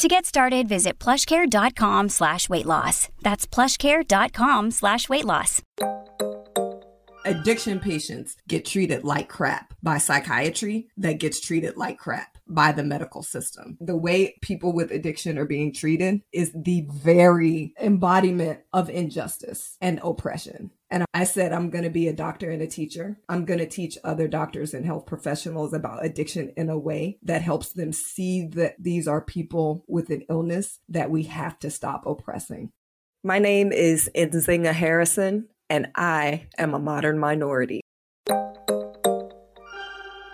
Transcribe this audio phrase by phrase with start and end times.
[0.00, 3.10] To get started, visit plushcare.com slash weight loss.
[3.20, 5.60] That's plushcare.com slash weight loss.
[7.26, 12.84] Addiction patients get treated like crap by psychiatry that gets treated like crap by the
[12.84, 13.78] medical system.
[13.80, 20.00] The way people with addiction are being treated is the very embodiment of injustice and
[20.02, 20.70] oppression.
[20.90, 23.16] And I said, I'm going to be a doctor and a teacher.
[23.28, 27.42] I'm going to teach other doctors and health professionals about addiction in a way that
[27.42, 32.04] helps them see that these are people with an illness that we have to stop
[32.06, 32.70] oppressing.
[33.22, 37.82] My name is Nzinga Harrison, and I am a modern minority.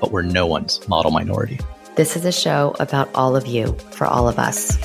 [0.00, 1.58] but we're no one's model minority.
[1.96, 4.76] This is a show about all of you for all of us.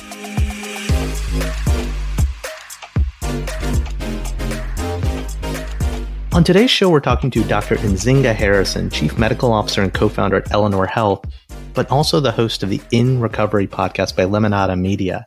[6.34, 7.76] On today's show, we're talking to Dr.
[7.76, 11.26] Nzinga Harrison, Chief Medical Officer and co founder at Eleanor Health,
[11.74, 15.26] but also the host of the In Recovery podcast by Lemonada Media.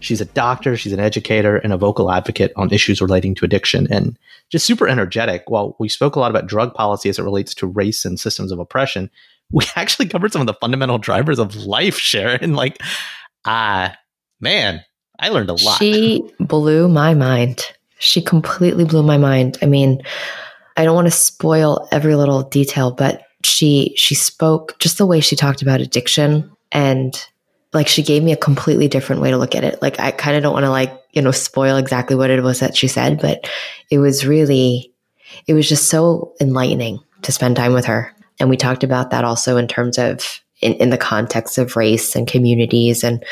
[0.00, 3.90] She's a doctor, she's an educator, and a vocal advocate on issues relating to addiction
[3.90, 4.18] and
[4.50, 5.44] just super energetic.
[5.48, 8.52] While we spoke a lot about drug policy as it relates to race and systems
[8.52, 9.10] of oppression,
[9.50, 12.54] we actually covered some of the fundamental drivers of life, Sharon.
[12.56, 12.78] Like,
[13.44, 13.94] ah, uh,
[14.40, 14.84] man,
[15.18, 15.78] I learned a lot.
[15.78, 17.64] She blew my mind.
[17.98, 19.58] She completely blew my mind.
[19.62, 20.02] I mean,
[20.76, 25.20] I don't want to spoil every little detail, but she she spoke just the way
[25.20, 27.26] she talked about addiction and
[27.76, 29.80] like she gave me a completely different way to look at it.
[29.82, 32.60] Like I kind of don't want to like, you know, spoil exactly what it was
[32.60, 33.48] that she said, but
[33.90, 34.92] it was really
[35.46, 38.12] it was just so enlightening to spend time with her.
[38.40, 42.16] And we talked about that also in terms of in, in the context of race
[42.16, 43.22] and communities and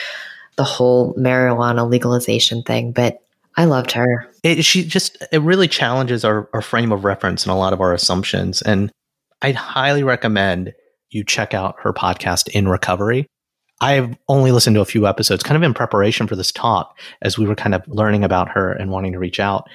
[0.57, 2.93] the whole marijuana legalization thing.
[2.93, 3.23] But
[3.57, 4.29] I loved her.
[4.43, 7.81] It, she just it really challenges our, our frame of reference and a lot of
[7.81, 8.61] our assumptions.
[8.61, 8.93] And
[9.41, 10.75] I'd highly recommend
[11.09, 13.27] you check out her podcast in recovery
[13.81, 17.37] I've only listened to a few episodes, kind of in preparation for this talk, as
[17.37, 19.69] we were kind of learning about her and wanting to reach out.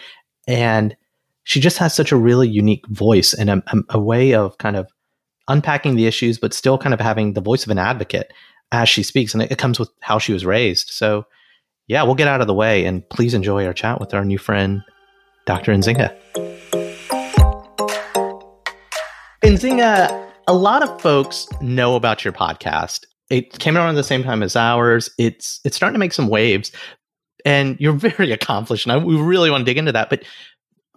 [0.48, 0.96] And
[1.44, 4.90] she just has such a really unique voice and a, a, way of kind of
[5.48, 8.32] unpacking the issues, but still kind of having the voice of an advocate
[8.72, 9.34] as she speaks.
[9.34, 10.90] And it, it comes with how she was raised.
[10.90, 11.26] So,
[11.88, 14.38] yeah, we'll get out of the way and please enjoy our chat with our new
[14.38, 14.84] friend,
[15.46, 15.74] Dr.
[15.74, 16.16] Nzinga.
[19.44, 24.24] Nzinga, a lot of folks know about your podcast it came around at the same
[24.24, 25.10] time as ours.
[25.18, 26.72] It's it's starting to make some waves,
[27.46, 28.86] and you're very accomplished.
[28.86, 30.24] And I, we really want to dig into that, but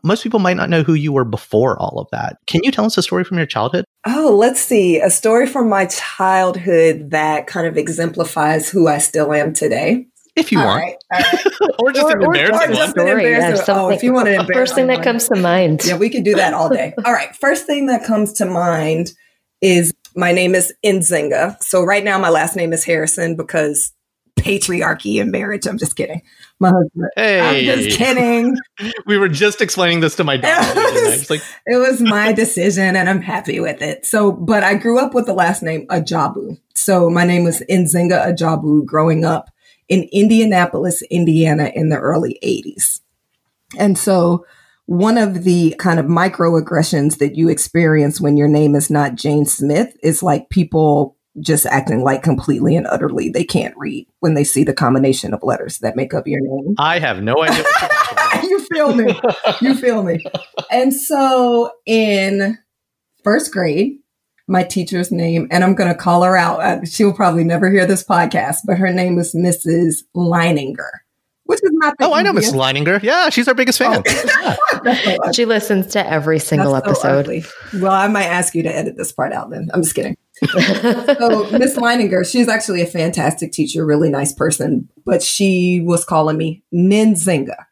[0.05, 2.37] most people might not know who you were before all of that.
[2.47, 3.85] Can you tell us a story from your childhood?
[4.07, 4.99] Oh, let's see.
[4.99, 10.07] A story from my childhood that kind of exemplifies who I still am today.
[10.35, 10.81] If you all want.
[10.83, 11.71] Right, right.
[11.79, 13.23] or just or, an embarrassing or, or one.
[13.23, 15.85] Yeah, oh, if you want an embarrassing First thing that comes to mind.
[15.85, 16.95] Yeah, we could do that all day.
[17.05, 17.37] all right.
[17.37, 19.13] First thing that comes to mind
[19.61, 21.63] is my name is Nzinga.
[21.63, 23.93] So right now my last name is Harrison because
[24.37, 25.67] patriarchy and marriage.
[25.67, 26.23] I'm just kidding.
[26.59, 27.11] My husband.
[27.17, 27.71] Hey.
[27.71, 28.57] I'm just kidding.
[29.07, 30.77] we were just explaining this to my dad.
[30.77, 34.07] It was, like- it was my decision and I'm happy with it.
[34.07, 36.59] So, but I grew up with the last name Ajabu.
[36.75, 39.51] So my name was Nzinga Ajabu growing up
[39.89, 43.01] in Indianapolis, Indiana in the early 80s.
[43.79, 44.47] And so
[44.87, 49.47] one of the kind of microaggressions that you experience when your name is not Jane
[49.47, 54.45] Smith is like people just acting like completely and utterly they can't read when they
[54.45, 56.75] see the combination of letters that make up your name.
[56.79, 57.65] I have no idea.
[58.43, 59.19] you feel me?
[59.61, 60.25] You feel me?
[60.71, 62.59] And so in
[63.25, 63.99] first grade,
[64.49, 66.61] my teacher's name, and I'm going to call her out.
[66.61, 70.03] Uh, she'll probably never hear this podcast, but her name was Mrs.
[70.15, 70.91] Leininger
[71.53, 71.95] which is not.
[72.01, 73.03] oh, I know Miss Leininger.
[73.03, 74.03] Yeah, she's our biggest fan.
[74.07, 75.31] Oh.
[75.35, 77.45] she listens to every single That's episode.
[77.71, 79.51] So well, I might ask you to edit this part out.
[79.51, 80.17] Then I'm just kidding.
[80.47, 86.37] so Miss Leininger, she's actually a fantastic teacher, really nice person, but she was calling
[86.37, 87.67] me Ninzinga.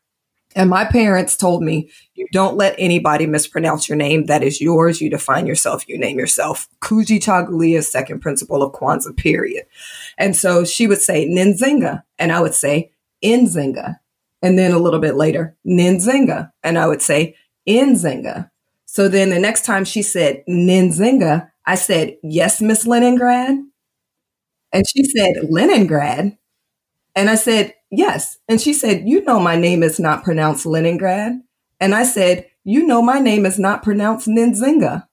[0.56, 4.26] And my parents told me, you don't let anybody mispronounce your name.
[4.26, 5.00] That is yours.
[5.00, 5.88] You define yourself.
[5.88, 6.68] You name yourself.
[6.82, 9.64] Kujichagulia, second principle of Kwanzaa, period.
[10.18, 12.90] And so she would say Ninzinga, and I would say
[13.25, 13.99] Inzinga.
[14.43, 17.37] And then a little bit later, Ninzinga, and I would say
[17.69, 18.50] Inzinga.
[18.87, 23.58] So then the next time she said Ninzinga, I said, yes, Miss Leningrad.
[24.72, 26.37] And she said, Leningrad.
[27.14, 28.38] And I said, yes.
[28.49, 31.40] And she said, you know, my name is not pronounced Leningrad.
[31.78, 35.06] And I said, you know, my name is not pronounced Ninzinga.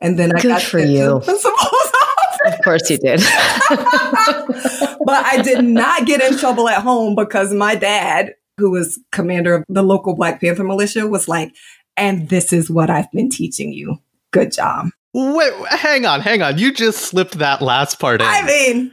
[0.00, 1.16] And then I Good got for you.
[2.46, 3.20] of course you did.
[5.08, 9.54] but I did not get in trouble at home because my dad, who was commander
[9.54, 11.54] of the local Black Panther militia, was like,
[11.96, 13.96] and this is what I've been teaching you.
[14.34, 14.88] Good job.
[15.14, 16.58] Wait, hang on, hang on.
[16.58, 18.26] You just slipped that last part in.
[18.28, 18.92] I mean,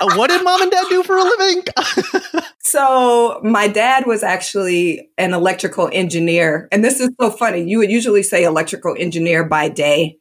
[0.00, 1.64] Uh, what did mom and dad do for a living?
[2.60, 6.68] so my dad was actually an electrical engineer.
[6.72, 7.62] And this is so funny.
[7.68, 10.18] You would usually say electrical engineer by day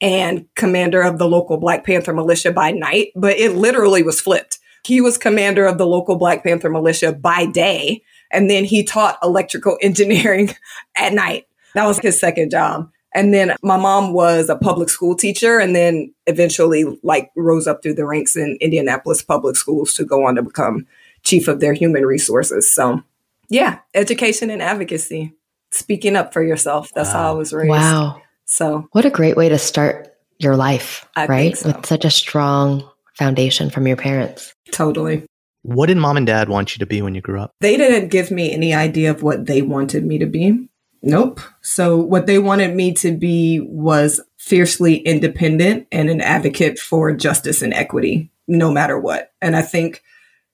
[0.00, 4.57] and commander of the local Black Panther militia by night, but it literally was flipped.
[4.84, 9.18] He was commander of the local Black Panther militia by day, and then he taught
[9.22, 10.50] electrical engineering
[10.96, 11.46] at night.
[11.74, 12.90] That was his second job.
[13.14, 17.82] And then my mom was a public school teacher and then eventually like rose up
[17.82, 20.86] through the ranks in Indianapolis public schools to go on to become
[21.22, 22.70] chief of their human resources.
[22.70, 23.02] So
[23.48, 25.32] yeah, education and advocacy,
[25.70, 26.92] speaking up for yourself.
[26.94, 27.22] That's wow.
[27.22, 27.70] how I was raised.
[27.70, 28.20] Wow.
[28.44, 31.56] So what a great way to start your life, I right?
[31.56, 31.68] so.
[31.68, 34.54] With such a strong foundation from your parents.
[34.72, 35.26] Totally.
[35.62, 37.52] What did mom and dad want you to be when you grew up?
[37.60, 40.68] They didn't give me any idea of what they wanted me to be.
[41.02, 41.40] Nope.
[41.60, 47.62] So what they wanted me to be was fiercely independent and an advocate for justice
[47.62, 49.32] and equity, no matter what.
[49.40, 50.02] And I think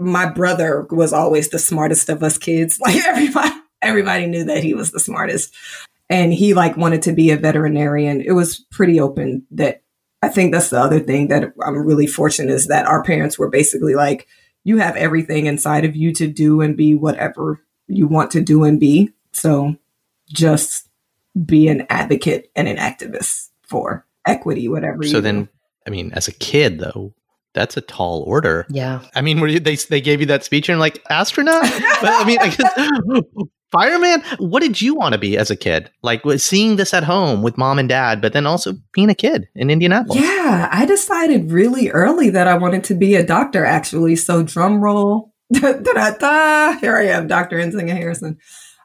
[0.01, 2.79] my brother was always the smartest of us kids.
[2.81, 5.55] Like everybody, everybody knew that he was the smartest.
[6.11, 8.21] And he like wanted to be a veterinarian.
[8.21, 9.83] It was pretty open that
[10.25, 13.51] I think that's the other thing that I'm really fortunate is that our parents were
[13.51, 14.27] basically like,
[14.65, 18.65] you have everything inside of you to do and be whatever you want to do
[18.65, 19.11] and be.
[19.33, 19.77] So
[20.33, 20.89] just
[21.45, 25.03] be an advocate and an activist for equity, whatever.
[25.03, 25.51] So then,
[25.87, 27.13] I mean, as a kid though,
[27.53, 28.65] that's a tall order.
[28.71, 29.03] Yeah.
[29.15, 31.63] I mean, were you, they they gave you that speech and like astronaut?
[32.01, 34.23] but, I mean, I guess, fireman.
[34.39, 35.91] What did you want to be as a kid?
[36.03, 39.49] Like seeing this at home with mom and dad, but then also being a kid
[39.55, 40.23] in Indianapolis.
[40.23, 43.65] Yeah, I decided really early that I wanted to be a doctor.
[43.65, 45.33] Actually, so drum roll.
[45.55, 45.83] Here
[46.97, 47.59] I am, Dr.
[47.59, 48.39] Nzinga Harrison.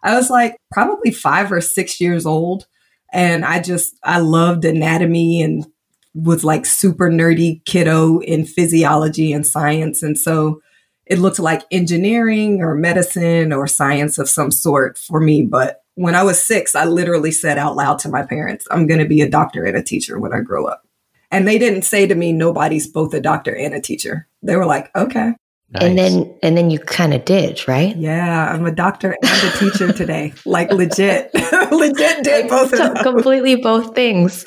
[0.04, 2.68] I was like probably five or six years old.
[3.12, 5.66] And I just, I loved anatomy and
[6.14, 10.04] was like super nerdy kiddo in physiology and science.
[10.04, 10.62] And so
[11.10, 15.42] it looked like engineering or medicine or science of some sort for me.
[15.42, 19.00] But when I was six, I literally said out loud to my parents, I'm going
[19.00, 20.84] to be a doctor and a teacher when I grow up.
[21.32, 24.28] And they didn't say to me, nobody's both a doctor and a teacher.
[24.44, 25.34] They were like, okay.
[25.72, 25.84] Nice.
[25.84, 27.96] And then and then you kind of did, right?
[27.96, 30.34] Yeah, I'm a doctor and a teacher today.
[30.46, 31.30] Like legit.
[31.72, 32.96] legit did both of them.
[33.04, 34.46] Completely both things.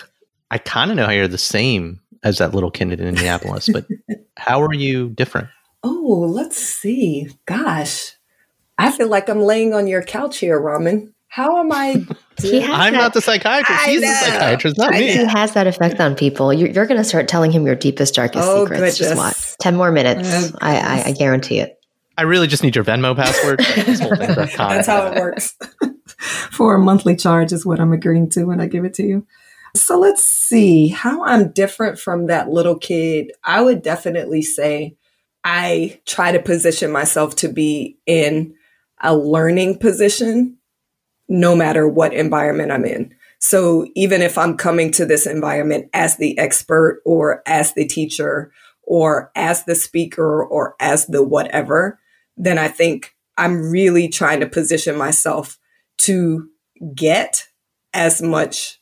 [0.51, 3.87] I kind of know how you're the same as that little kid in Indianapolis, but
[4.37, 5.49] how are you different?
[5.83, 7.31] Oh, let's see.
[7.47, 8.17] Gosh.
[8.79, 11.15] I feel like I'm laying on your couch here, Raman.
[11.29, 11.91] How am I?
[12.43, 13.83] I'm that, not the psychiatrist.
[13.83, 15.07] I He's know, the psychiatrist, not I me.
[15.13, 16.53] He has that effect on people.
[16.53, 18.99] You're, you're going to start telling him your deepest, darkest Oh, secrets.
[18.99, 19.57] Just watch.
[19.59, 20.29] 10 more minutes.
[20.53, 21.79] Oh, I, I, I guarantee it.
[22.19, 23.61] I really just need your Venmo password.
[23.87, 24.57] This whole thing's iconic.
[24.57, 25.57] That's how it works.
[26.19, 29.27] For a monthly charge is what I'm agreeing to when I give it to you.
[29.75, 33.33] So let's see how I'm different from that little kid.
[33.43, 34.97] I would definitely say
[35.45, 38.55] I try to position myself to be in
[39.01, 40.59] a learning position
[41.29, 43.15] no matter what environment I'm in.
[43.39, 48.53] So even if I'm coming to this environment as the expert or as the teacher
[48.85, 51.99] or as the speaker or as the whatever,
[52.37, 55.59] then I think I'm really trying to position myself
[55.99, 56.49] to
[56.95, 57.49] get
[57.93, 58.81] as much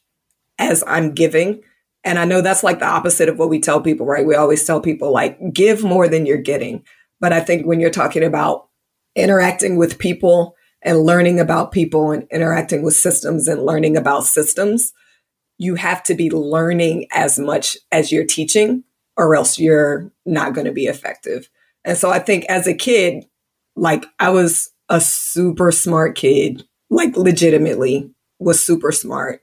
[0.58, 1.62] as I'm giving.
[2.04, 4.26] And I know that's like the opposite of what we tell people, right?
[4.26, 6.84] We always tell people like give more than you're getting.
[7.20, 8.68] But I think when you're talking about
[9.14, 14.94] interacting with people and learning about people and interacting with systems and learning about systems,
[15.58, 18.82] you have to be learning as much as you're teaching,
[19.18, 21.50] or else you're not going to be effective.
[21.84, 23.26] And so I think as a kid,
[23.76, 29.42] like I was a super smart kid, like legitimately was super smart,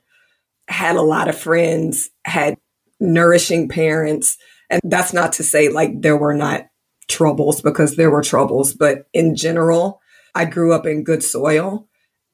[0.67, 2.57] had a lot of friends, had
[2.99, 4.37] nourishing parents.
[4.69, 6.67] And that's not to say like there were not
[7.07, 10.01] troubles because there were troubles, but in general,
[10.35, 11.87] I grew up in good soil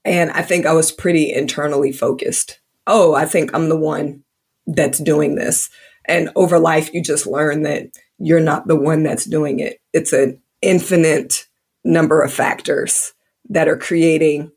[0.04, 2.60] and I think I was pretty internally focused.
[2.88, 4.24] Oh, I think I'm the one
[4.68, 5.70] that's doing this.
[6.06, 7.88] And over life, you just learn that
[8.18, 9.80] you're not the one that's doing it.
[9.94, 11.48] It's an infinite
[11.86, 13.14] number of factors
[13.50, 14.52] that are creating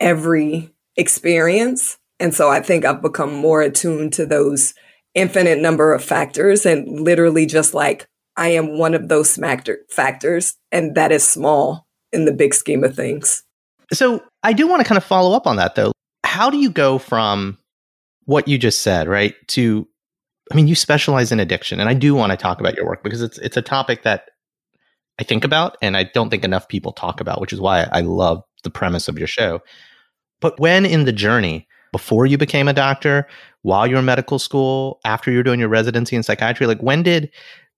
[0.00, 1.98] every experience.
[2.18, 4.74] And so I think I've become more attuned to those
[5.14, 8.06] infinite number of factors and literally just like
[8.36, 9.38] I am one of those
[9.90, 13.42] factors and that is small in the big scheme of things.
[13.92, 15.92] So I do want to kind of follow up on that though.
[16.24, 17.58] How do you go from
[18.24, 19.88] what you just said, right, to
[20.50, 23.02] I mean, you specialize in addiction, and I do want to talk about your work
[23.02, 24.28] because it's it's a topic that
[25.18, 28.02] I think about and I don't think enough people talk about, which is why I
[28.02, 29.60] love the premise of your show.
[30.40, 33.26] But when in the journey, before you became a doctor,
[33.62, 36.82] while you were in medical school, after you were doing your residency in psychiatry, like
[36.82, 37.30] when did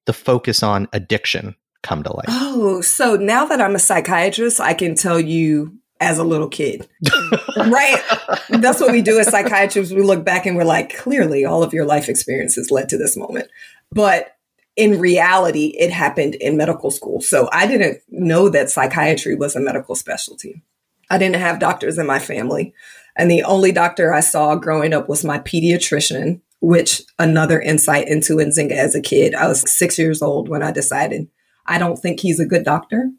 [0.06, 2.26] the focus on addiction come to life?
[2.26, 6.88] Oh, so now that I'm a psychiatrist, I can tell you as a little kid.
[7.56, 8.02] right?
[8.48, 9.94] That's what we do as psychiatrists.
[9.94, 13.16] We look back and we're like, clearly all of your life experiences led to this
[13.16, 13.48] moment.
[13.92, 14.34] But
[14.75, 17.20] in reality, it happened in medical school.
[17.20, 20.64] So I didn't know that psychiatry was a medical specialty.
[21.08, 22.75] I didn't have doctors in my family.
[23.18, 28.37] And the only doctor I saw growing up was my pediatrician, which another insight into
[28.37, 29.34] Nzinga as a kid.
[29.34, 31.28] I was six years old when I decided
[31.66, 33.10] I don't think he's a good doctor.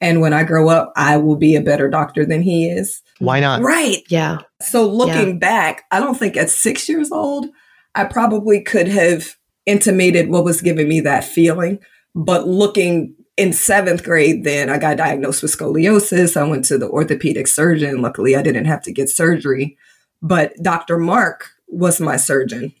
[0.00, 3.02] And when I grow up, I will be a better doctor than he is.
[3.18, 3.60] Why not?
[3.60, 4.02] Right.
[4.08, 4.38] Yeah.
[4.62, 5.34] So looking yeah.
[5.34, 7.48] back, I don't think at six years old,
[7.94, 11.80] I probably could have intimated what was giving me that feeling.
[12.14, 16.36] But looking in seventh grade, then I got diagnosed with scoliosis.
[16.36, 18.02] I went to the orthopedic surgeon.
[18.02, 19.78] Luckily, I didn't have to get surgery,
[20.20, 20.98] but Dr.
[20.98, 22.74] Mark was my surgeon.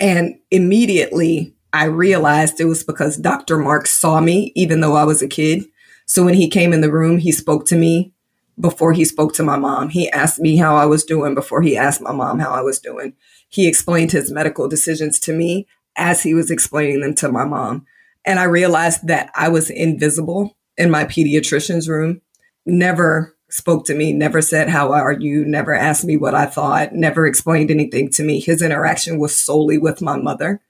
[0.00, 3.58] And immediately I realized it was because Dr.
[3.58, 5.64] Mark saw me, even though I was a kid.
[6.06, 8.12] So when he came in the room, he spoke to me
[8.60, 9.90] before he spoke to my mom.
[9.90, 12.80] He asked me how I was doing before he asked my mom how I was
[12.80, 13.14] doing.
[13.48, 15.66] He explained his medical decisions to me
[15.96, 17.86] as he was explaining them to my mom.
[18.28, 22.20] And I realized that I was invisible in my pediatrician's room,
[22.66, 25.46] never spoke to me, never said, How are you?
[25.46, 28.38] Never asked me what I thought, never explained anything to me.
[28.38, 30.60] His interaction was solely with my mother.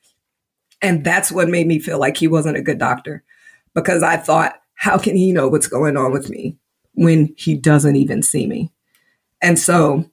[0.81, 3.25] And that's what made me feel like he wasn't a good doctor
[3.75, 6.59] because I thought, How can he know what's going on with me
[6.93, 8.71] when he doesn't even see me?
[9.43, 10.09] And so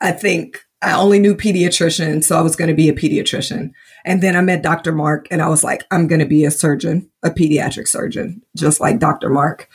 [0.00, 3.72] I think I only knew pediatrician, so I was going to be a pediatrician.
[4.04, 4.92] And then I met Dr.
[4.92, 8.80] Mark and I was like, I'm going to be a surgeon, a pediatric surgeon, just
[8.80, 9.28] like Dr.
[9.28, 9.68] Mark.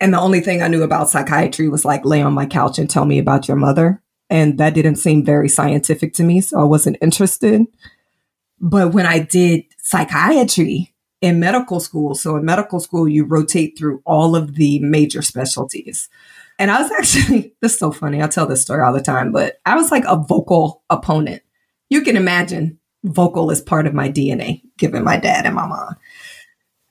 [0.00, 2.88] And the only thing I knew about psychiatry was like lay on my couch and
[2.88, 4.02] tell me about your mother.
[4.30, 7.62] And that didn't seem very scientific to me, so I wasn't interested.
[8.58, 14.02] But when I did psychiatry in medical school, so in medical school, you rotate through
[14.04, 16.08] all of the major specialties.
[16.58, 18.22] And I was actually, this is so funny.
[18.22, 21.42] I tell this story all the time, but I was like a vocal opponent.
[21.88, 25.96] You can imagine vocal is part of my DNA, given my dad and my mom.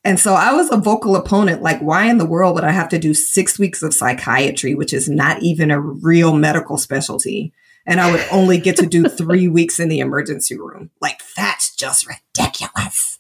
[0.04, 1.64] And so I was a vocal opponent.
[1.64, 4.94] Like, why in the world would I have to do six weeks of psychiatry, which
[4.94, 7.54] is not even a real medical specialty?
[7.88, 10.92] And I would only get to do three weeks in the emergency room.
[11.02, 13.18] Like, that's just ridiculous.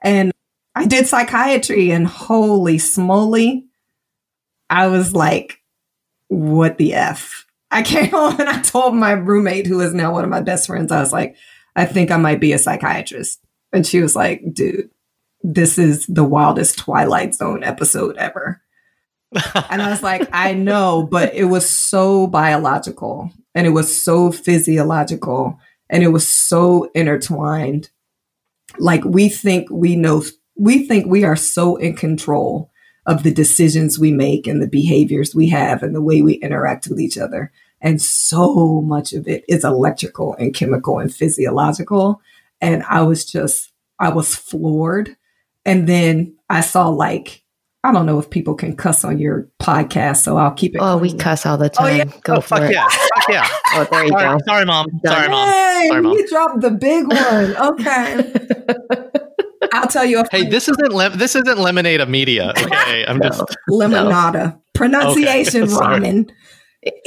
[0.00, 0.32] And
[0.74, 3.64] I did psychiatry, and holy smoly,
[4.70, 5.61] I was like,
[6.32, 7.46] what the F?
[7.70, 10.66] I came home and I told my roommate, who is now one of my best
[10.66, 11.36] friends, I was like,
[11.76, 13.40] I think I might be a psychiatrist.
[13.72, 14.90] And she was like, dude,
[15.42, 18.60] this is the wildest Twilight Zone episode ever.
[19.70, 24.32] and I was like, I know, but it was so biological and it was so
[24.32, 25.58] physiological
[25.88, 27.90] and it was so intertwined.
[28.78, 30.22] Like we think we know,
[30.56, 32.71] we think we are so in control
[33.06, 36.88] of the decisions we make and the behaviors we have and the way we interact
[36.88, 37.52] with each other.
[37.80, 42.20] And so much of it is electrical and chemical and physiological.
[42.60, 45.16] And I was just, I was floored.
[45.64, 47.42] And then I saw like,
[47.84, 50.78] I don't know if people can cuss on your podcast, so I'll keep it.
[50.80, 51.14] Oh, clean.
[51.14, 51.86] we cuss all the time.
[51.86, 52.04] Oh, yeah.
[52.22, 52.72] Go oh, for it.
[52.72, 52.86] Yeah.
[52.88, 53.48] Fuck yeah.
[53.74, 54.44] oh, there you sorry, go.
[54.46, 54.86] Sorry, mom.
[55.04, 55.48] Sorry, mom.
[55.48, 56.12] Hey, sorry, mom.
[56.12, 57.56] You dropped the big one.
[57.56, 59.12] Okay.
[59.72, 60.24] I'll tell you.
[60.30, 62.52] hey, this isn't lim- this isn't lemonade of media.
[62.62, 64.62] Okay, I'm just limonada no.
[64.74, 65.72] pronunciation okay.
[65.72, 66.30] ramen.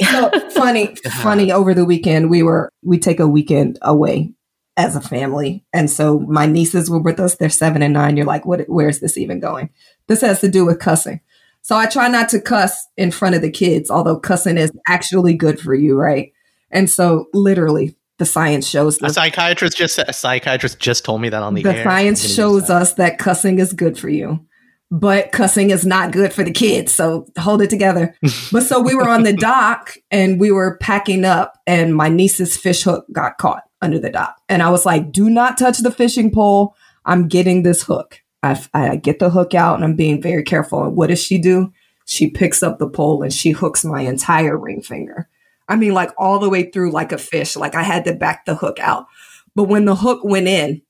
[0.02, 1.52] So funny, funny.
[1.52, 4.32] Over the weekend, we were we take a weekend away
[4.76, 7.36] as a family, and so my nieces were with us.
[7.36, 8.16] They're seven and nine.
[8.16, 8.64] You're like, what?
[8.68, 9.70] Where's this even going?
[10.08, 11.20] This has to do with cussing.
[11.62, 15.34] So I try not to cuss in front of the kids, although cussing is actually
[15.34, 16.32] good for you, right?
[16.70, 21.42] And so literally the science shows a psychiatrist just a psychiatrist just told me that
[21.42, 21.84] on the, the air.
[21.84, 24.46] science shows us that cussing is good for you
[24.90, 26.92] but cussing is not good for the kids.
[26.92, 28.14] So hold it together.
[28.52, 32.56] but so we were on the dock and we were packing up, and my niece's
[32.56, 34.40] fish hook got caught under the dock.
[34.48, 36.74] And I was like, do not touch the fishing pole.
[37.04, 38.22] I'm getting this hook.
[38.42, 40.84] I, I get the hook out and I'm being very careful.
[40.84, 41.72] And what does she do?
[42.06, 45.28] She picks up the pole and she hooks my entire ring finger.
[45.68, 47.56] I mean, like all the way through like a fish.
[47.56, 49.06] Like I had to back the hook out.
[49.54, 50.82] But when the hook went in,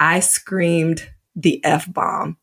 [0.00, 2.36] I screamed the F bomb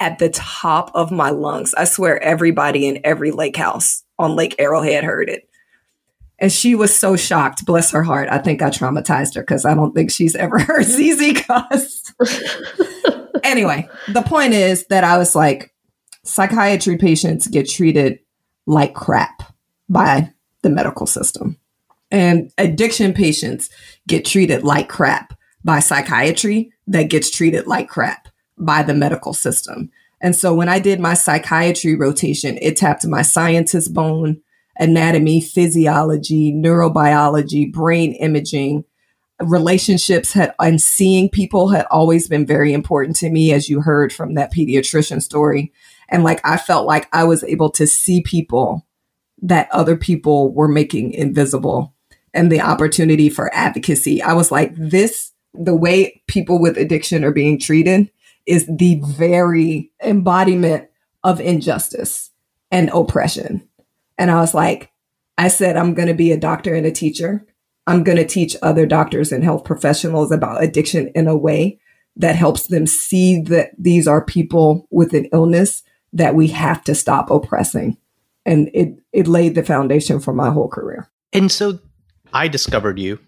[0.00, 1.74] at the top of my lungs.
[1.74, 5.48] I swear everybody in every lake house on Lake Arrowhead heard it.
[6.38, 8.28] And she was so shocked, bless her heart.
[8.30, 12.12] I think I traumatized her because I don't think she's ever heard ZZ cuss.
[13.42, 15.72] anyway, the point is that I was like,
[16.24, 18.18] psychiatry patients get treated
[18.66, 19.54] like crap
[19.88, 20.32] by
[20.66, 21.56] the medical system.
[22.10, 23.70] And addiction patients
[24.08, 25.32] get treated like crap
[25.64, 29.90] by psychiatry that gets treated like crap by the medical system.
[30.20, 34.40] And so when I did my psychiatry rotation, it tapped my scientist bone,
[34.76, 38.84] anatomy, physiology, neurobiology, brain imaging,
[39.40, 44.10] relationships had and seeing people had always been very important to me as you heard
[44.10, 45.70] from that pediatrician story
[46.08, 48.85] and like i felt like i was able to see people
[49.42, 51.94] that other people were making invisible
[52.32, 57.32] and the opportunity for advocacy i was like this the way people with addiction are
[57.32, 58.10] being treated
[58.46, 60.88] is the very embodiment
[61.24, 62.30] of injustice
[62.70, 63.66] and oppression.
[64.18, 64.90] And I was like,
[65.38, 67.44] I said, I'm going to be a doctor and a teacher.
[67.86, 71.78] I'm going to teach other doctors and health professionals about addiction in a way
[72.16, 76.94] that helps them see that these are people with an illness that we have to
[76.94, 77.98] stop oppressing.
[78.46, 81.10] And it, it laid the foundation for my whole career.
[81.32, 81.78] And so
[82.32, 83.18] I discovered you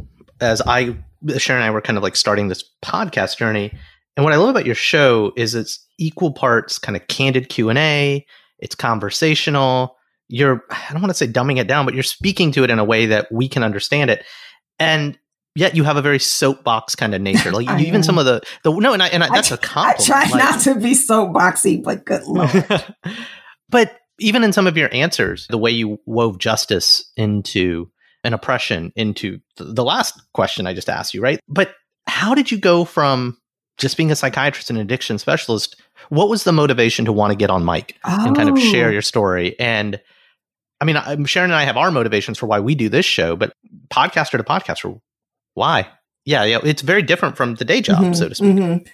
[0.41, 0.97] as I,
[1.37, 3.73] Sharon and I were kind of like starting this podcast journey.
[4.17, 8.25] And what I love about your show is it's equal parts kind of candid Q&A,
[8.59, 9.97] it's conversational.
[10.29, 12.79] You're I don't want to say dumbing it down, but you're speaking to it in
[12.79, 14.25] a way that we can understand it.
[14.79, 15.19] And
[15.55, 17.51] yet you have a very soapbox kind of nature.
[17.51, 20.01] Like even some of the the no, and I and I, that's I, a compliment.
[20.01, 22.85] I try like, not to be soapboxy, but good lord.
[23.69, 27.91] but even in some of your answers, the way you wove justice into
[28.25, 31.41] an oppression into the last question I just asked you, right?
[31.49, 31.75] But
[32.07, 33.39] how did you go from
[33.79, 37.49] just being a psychiatrist and addiction specialist, what was the motivation to want to get
[37.49, 38.27] on mic oh.
[38.27, 38.93] and kind of share oh.
[38.93, 39.59] your story?
[39.59, 40.01] And
[40.81, 43.53] I mean, Sharon and I have our motivations for why we do this show, but
[43.89, 45.01] podcaster to podcaster,
[45.55, 45.89] why?
[46.25, 48.57] Yeah, yeah, it's very different from the day job, mm-hmm, so to speak.
[48.57, 48.89] Mm-hmm.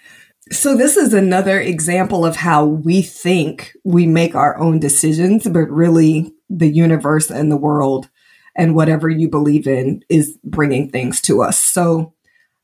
[0.53, 5.71] So this is another example of how we think we make our own decisions, but
[5.71, 8.11] really the universe and the world
[8.55, 11.59] and whatever you believe in is bringing things to us.
[11.59, 12.13] So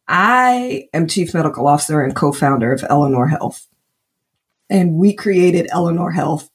[0.06, 3.66] I am chief medical officer and co-founder of Eleanor Health.
[4.68, 6.50] And we created Eleanor Health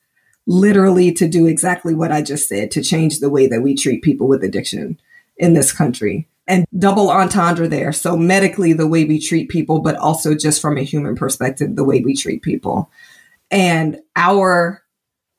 [0.46, 4.04] literally to do exactly what I just said, to change the way that we treat
[4.04, 5.00] people with addiction
[5.38, 6.30] in this country.
[6.48, 7.92] And double entendre there.
[7.92, 11.84] So medically, the way we treat people, but also just from a human perspective, the
[11.84, 12.92] way we treat people.
[13.50, 14.84] And our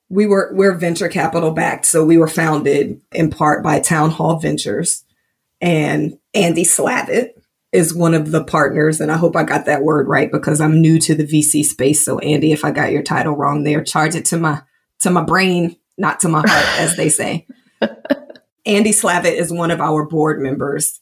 [0.09, 4.39] we were we're venture capital backed so we were founded in part by town hall
[4.39, 5.05] ventures
[5.61, 7.37] and andy slavitt
[7.77, 9.01] is one of the partners.
[9.01, 12.05] And I hope I got that word right because I'm new to the VC space.
[12.05, 14.63] So Andy, if I got your title wrong there, charge it to my
[15.01, 17.47] to my brain, not to my heart, as they say.
[18.67, 21.01] Andy Slavitt is one of our board members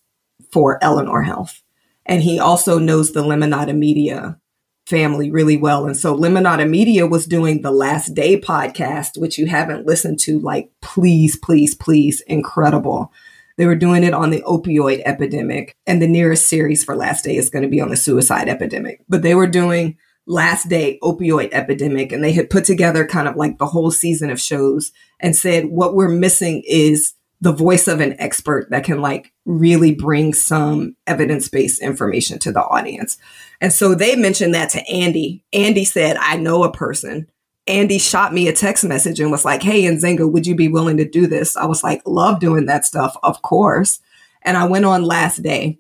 [0.53, 1.63] for Eleanor Health.
[2.05, 4.39] And he also knows the Lemonada Media
[4.87, 5.87] family really well.
[5.87, 10.39] And so Lemonada Media was doing the Last Day podcast, which you haven't listened to,
[10.39, 13.11] like, please, please, please, incredible.
[13.57, 17.37] They were doing it on the opioid epidemic, and the nearest series for Last Day
[17.37, 19.01] is going to be on the suicide epidemic.
[19.09, 19.97] But they were doing
[20.27, 24.29] Last Day opioid epidemic, and they had put together kind of like the whole season
[24.29, 27.15] of shows and said, what we're missing is
[27.45, 32.51] the voice of an expert that can like really bring some evidence based information to
[32.51, 33.19] the audience.
[33.61, 35.45] And so they mentioned that to Andy.
[35.53, 37.29] Andy said, I know a person
[37.67, 40.99] Andy shot me a text message and was like, Hey, Nzinga, would you be willing
[40.99, 41.57] to do this?
[41.57, 44.01] I was like, love doing that stuff, of course.
[44.43, 45.79] And I went on last day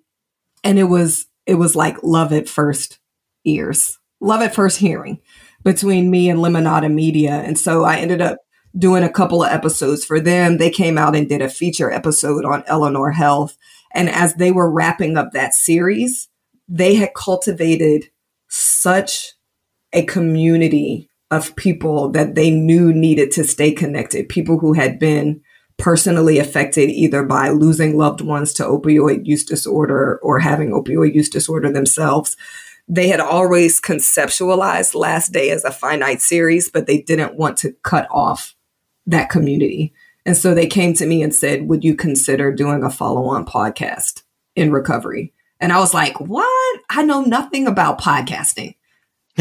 [0.62, 2.98] and it was, it was like love at first
[3.44, 5.20] ears, love at first hearing
[5.62, 7.32] between me and Lemonada Media.
[7.32, 8.38] And so I ended up
[8.76, 10.58] doing a couple of episodes for them.
[10.58, 13.56] They came out and did a feature episode on Eleanor Health.
[13.92, 16.28] And as they were wrapping up that series,
[16.68, 18.10] they had cultivated
[18.48, 19.32] such
[19.92, 25.40] a community of people that they knew needed to stay connected, people who had been
[25.76, 31.28] personally affected either by losing loved ones to opioid use disorder or having opioid use
[31.28, 32.36] disorder themselves.
[32.86, 37.72] they had always conceptualized Last Day as a finite series, but they didn't want to
[37.82, 38.53] cut off
[39.06, 39.92] that community.
[40.26, 43.44] And so they came to me and said, Would you consider doing a follow on
[43.44, 44.22] podcast
[44.56, 45.32] in recovery?
[45.60, 46.80] And I was like, What?
[46.90, 48.76] I know nothing about podcasting.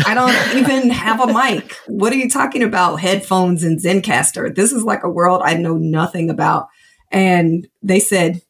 [0.06, 1.76] I don't even have a mic.
[1.88, 3.00] What are you talking about?
[3.00, 4.54] Headphones and Zencastr.
[4.54, 6.68] This is like a world I know nothing about.
[7.12, 8.42] And they said,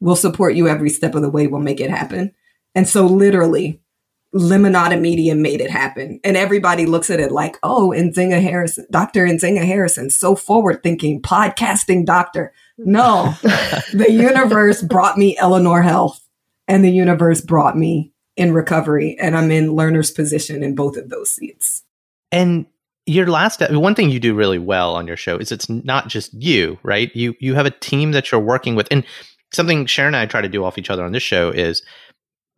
[0.00, 1.46] We'll support you every step of the way.
[1.46, 2.32] We'll make it happen.
[2.74, 3.80] And so, literally,
[4.34, 6.20] Lemonada Media made it happen.
[6.24, 9.26] And everybody looks at it like, oh, Nzinga Harrison, Dr.
[9.26, 12.52] Nzinga Harrison, so forward thinking, podcasting doctor.
[12.76, 13.34] No,
[13.92, 16.20] the universe brought me Eleanor Health
[16.66, 19.16] and the universe brought me in recovery.
[19.20, 21.84] And I'm in learner's position in both of those seats.
[22.32, 22.66] And
[23.06, 26.34] your last one thing you do really well on your show is it's not just
[26.34, 27.14] you, right?
[27.14, 28.88] You you have a team that you're working with.
[28.90, 29.04] And
[29.52, 31.82] something Sharon and I try to do off each other on this show is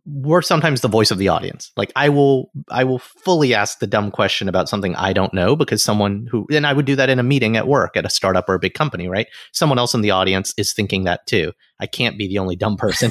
[0.07, 1.73] we're sometimes the voice of the audience.
[1.77, 5.57] Like I will, I will fully ask the dumb question about something I don't know
[5.57, 8.11] because someone who, and I would do that in a meeting at work at a
[8.11, 9.27] startup or a big company, right?
[9.53, 11.53] Someone else in the audience is thinking that too.
[11.81, 13.11] I can't be the only dumb person.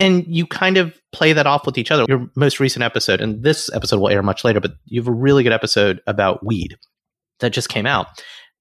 [0.00, 2.04] and you kind of play that off with each other.
[2.08, 5.12] Your most recent episode, and this episode will air much later, but you have a
[5.12, 6.76] really good episode about weed
[7.40, 8.06] that just came out.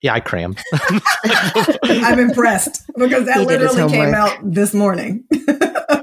[0.01, 0.55] Yeah, I cram.
[1.83, 5.25] I'm impressed because that literally came out this morning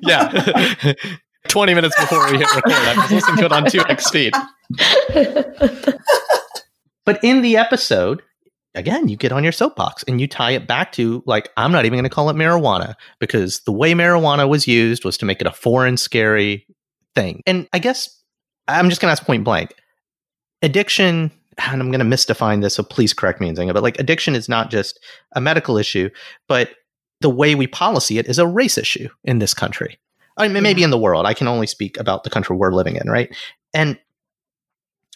[0.03, 0.95] yeah.
[1.49, 2.73] 20 minutes before we hit record.
[2.73, 4.33] I was listening to it on 2x speed.
[7.05, 8.23] but in the episode,
[8.75, 11.87] again, you get on your soapbox and you tie it back to like, I'm not
[11.87, 15.41] even going to call it marijuana because the way marijuana was used was to make
[15.41, 16.67] it a foreign, scary
[17.15, 17.43] thing.
[17.47, 18.23] And I guess
[18.67, 19.75] I'm just going to ask point blank
[20.61, 21.31] addiction.
[21.59, 23.75] And I'm going to misdefine this, so please correct me, Nzinga.
[23.75, 25.01] But like, addiction is not just
[25.33, 26.09] a medical issue,
[26.47, 26.71] but
[27.21, 29.99] the way we policy it is a race issue in this country.
[30.37, 31.27] I mean, maybe in the world.
[31.27, 33.35] I can only speak about the country we're living in, right?
[33.75, 33.99] And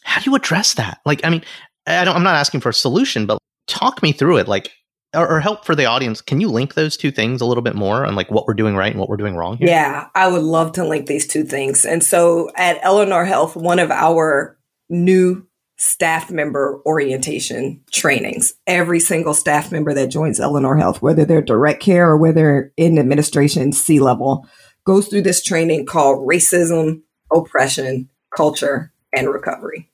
[0.02, 0.98] how do you address that?
[1.06, 1.42] Like, I mean,
[1.86, 4.48] I don't, I'm not asking for a solution, but talk me through it.
[4.48, 4.72] Like,
[5.14, 6.22] or, or, help for the audience.
[6.22, 8.74] Can you link those two things a little bit more on like what we're doing
[8.74, 9.68] right and what we're doing wrong here?
[9.68, 11.84] Yeah, I would love to link these two things.
[11.84, 15.46] And so at Eleanor Health, one of our new
[15.82, 18.54] staff member orientation trainings.
[18.68, 23.00] Every single staff member that joins Eleanor Health, whether they're direct care or whether in
[23.00, 24.46] administration C level,
[24.86, 29.90] goes through this training called racism, oppression, culture, and recovery.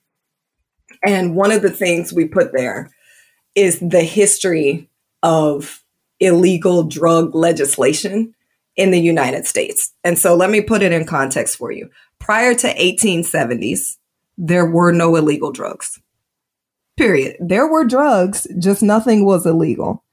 [1.03, 2.91] And one of the things we put there
[3.55, 4.89] is the history
[5.23, 5.83] of
[6.19, 8.35] illegal drug legislation
[8.75, 9.91] in the United States.
[10.03, 11.89] And so let me put it in context for you.
[12.19, 13.97] Prior to 1870s,
[14.39, 15.99] there were no illegal drugs.
[16.97, 17.35] Period.
[17.39, 20.03] There were drugs, just nothing was illegal.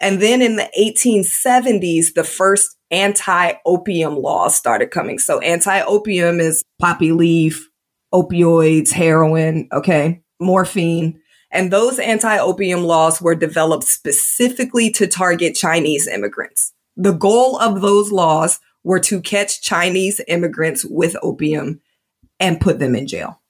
[0.00, 5.18] And then in the 1870s, the first anti opium laws started coming.
[5.18, 7.68] So, anti opium is poppy leaf,
[8.12, 11.20] opioids, heroin, okay, morphine.
[11.50, 16.72] And those anti opium laws were developed specifically to target Chinese immigrants.
[16.96, 21.80] The goal of those laws were to catch Chinese immigrants with opium
[22.40, 23.40] and put them in jail.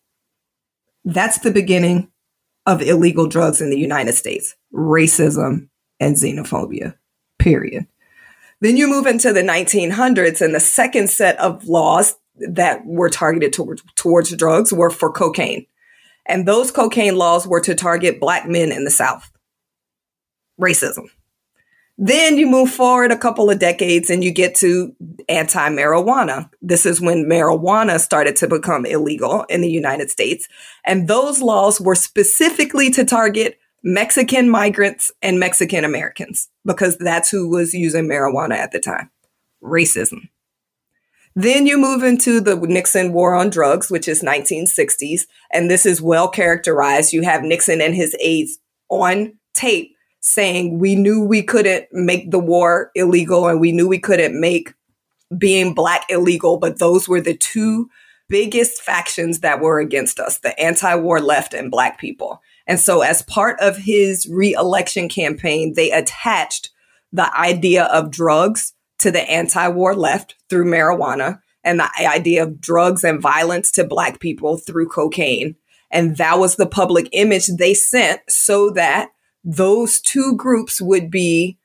[1.08, 2.10] That's the beginning
[2.66, 6.96] of illegal drugs in the United States racism and xenophobia,
[7.38, 7.86] period.
[8.60, 13.54] Then you move into the 1900s, and the second set of laws that were targeted
[13.54, 15.64] towards, towards drugs were for cocaine.
[16.26, 19.30] And those cocaine laws were to target Black men in the South.
[20.60, 21.08] Racism.
[22.00, 24.94] Then you move forward a couple of decades and you get to
[25.28, 26.48] anti marijuana.
[26.62, 30.46] This is when marijuana started to become illegal in the United States.
[30.86, 37.48] And those laws were specifically to target Mexican migrants and Mexican Americans because that's who
[37.48, 39.10] was using marijuana at the time.
[39.60, 40.28] Racism.
[41.34, 45.22] Then you move into the Nixon war on drugs, which is 1960s.
[45.52, 47.12] And this is well characterized.
[47.12, 48.58] You have Nixon and his aides
[48.88, 53.98] on tape saying we knew we couldn't make the war illegal and we knew we
[53.98, 54.74] couldn't make
[55.36, 57.88] being black illegal, but those were the two
[58.28, 62.40] biggest factions that were against us the anti war left and black people.
[62.66, 66.70] And so, as part of his re-election campaign, they attached
[67.12, 72.60] the idea of drugs to the anti war left through marijuana and the idea of
[72.60, 75.56] drugs and violence to black people through cocaine.
[75.90, 79.10] And that was the public image they sent so that
[79.48, 81.56] those two groups would be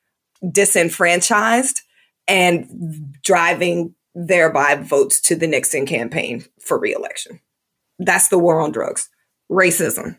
[0.49, 1.81] disenfranchised
[2.29, 7.41] and driving thereby votes to the Nixon campaign for reelection.
[7.99, 9.09] That's the war on drugs,
[9.51, 10.17] racism.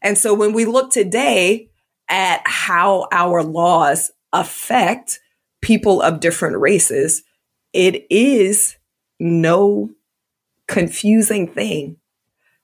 [0.00, 1.70] And so when we look today
[2.08, 5.18] at how our laws affect
[5.60, 7.24] people of different races,
[7.72, 8.76] it is
[9.18, 9.90] no
[10.68, 11.96] confusing thing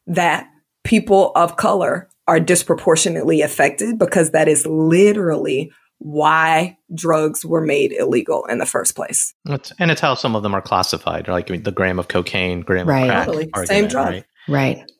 [0.06, 0.48] that
[0.84, 8.44] people of color are disproportionately affected because that is literally why drugs were made illegal
[8.46, 9.32] in the first place.
[9.46, 12.86] It's, and it's how some of them are classified, like the gram of cocaine, gram
[12.86, 13.04] Right.
[13.04, 13.26] of crack.
[13.26, 13.48] Totally.
[13.54, 14.06] argument, Same drug.
[14.12, 14.24] right?
[14.48, 14.92] Right.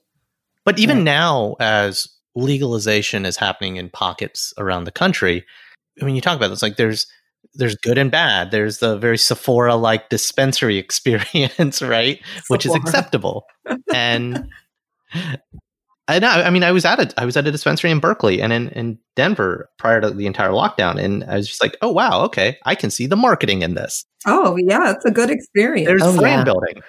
[0.64, 1.04] But even Right.
[1.04, 5.44] now, as legalization is happening in pockets around the country,
[6.00, 7.06] I mean, you talk about this like there's
[7.54, 8.50] there's good and bad.
[8.50, 12.20] There's the very Sephora like dispensary experience, right?
[12.48, 13.46] Which is acceptable.
[13.94, 14.48] and
[16.08, 16.28] I know.
[16.28, 18.68] I mean, I was at a I was at a dispensary in Berkeley and in,
[18.70, 22.58] in Denver prior to the entire lockdown, and I was just like, oh wow, okay,
[22.64, 24.04] I can see the marketing in this.
[24.26, 25.86] Oh, yeah, it's a good experience.
[25.88, 26.44] There's Oh, brand yeah.
[26.44, 26.82] building.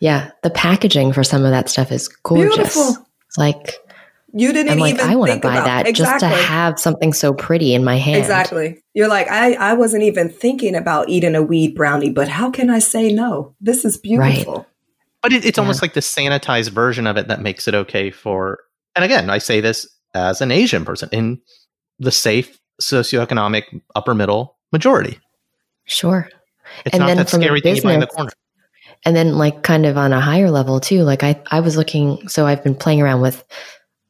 [0.00, 0.30] Yeah.
[0.42, 2.56] The packaging for some of that stuff is gorgeous.
[2.56, 3.06] Beautiful.
[3.26, 3.74] It's like
[4.32, 6.28] You didn't I'm like, even I want to buy about that exactly.
[6.28, 8.16] just to have something so pretty in my hand.
[8.18, 8.82] Exactly.
[8.94, 12.70] You're like, I, I wasn't even thinking about eating a weed brownie, but how can
[12.70, 13.54] I say no?
[13.60, 14.66] This is beautiful.
[15.22, 15.62] But it, it's Yeah.
[15.62, 18.58] almost like the sanitized version of it that makes it okay for.
[18.96, 21.40] And again, I say this as an Asian person in
[21.98, 25.18] the safe socioeconomic upper middle majority.
[25.84, 26.28] Sure.
[26.84, 28.30] It's And not then that from a scary thing you buy in the corner.
[29.04, 32.28] And then like kind of on a higher level too, like I, I was looking
[32.28, 33.44] so I've been playing around with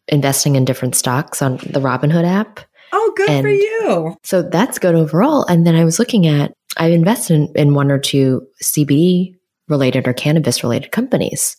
[0.08, 2.60] investing in different stocks on the Robinhood app.
[2.92, 4.16] Oh, good for you.
[4.24, 5.44] So that's good overall.
[5.46, 9.36] And then I was looking at I've invested in, in one or two CBD
[9.70, 11.56] related or cannabis related companies.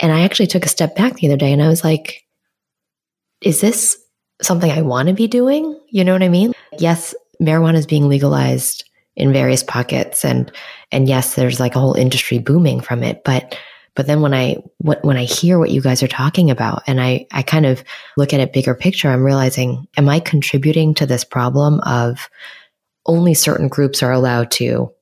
[0.00, 2.24] And I actually took a step back the other day and I was like,
[3.40, 3.96] is this
[4.42, 5.78] something I want to be doing?
[5.90, 6.52] You know what I mean?
[6.78, 8.84] Yes, marijuana is being legalized
[9.16, 10.50] in various pockets and
[10.90, 13.56] and yes, there's like a whole industry booming from it, but
[13.94, 17.26] but then when I when I hear what you guys are talking about and I
[17.32, 17.82] I kind of
[18.16, 22.30] look at it bigger picture, I'm realizing am I contributing to this problem of
[23.06, 24.92] only certain groups are allowed to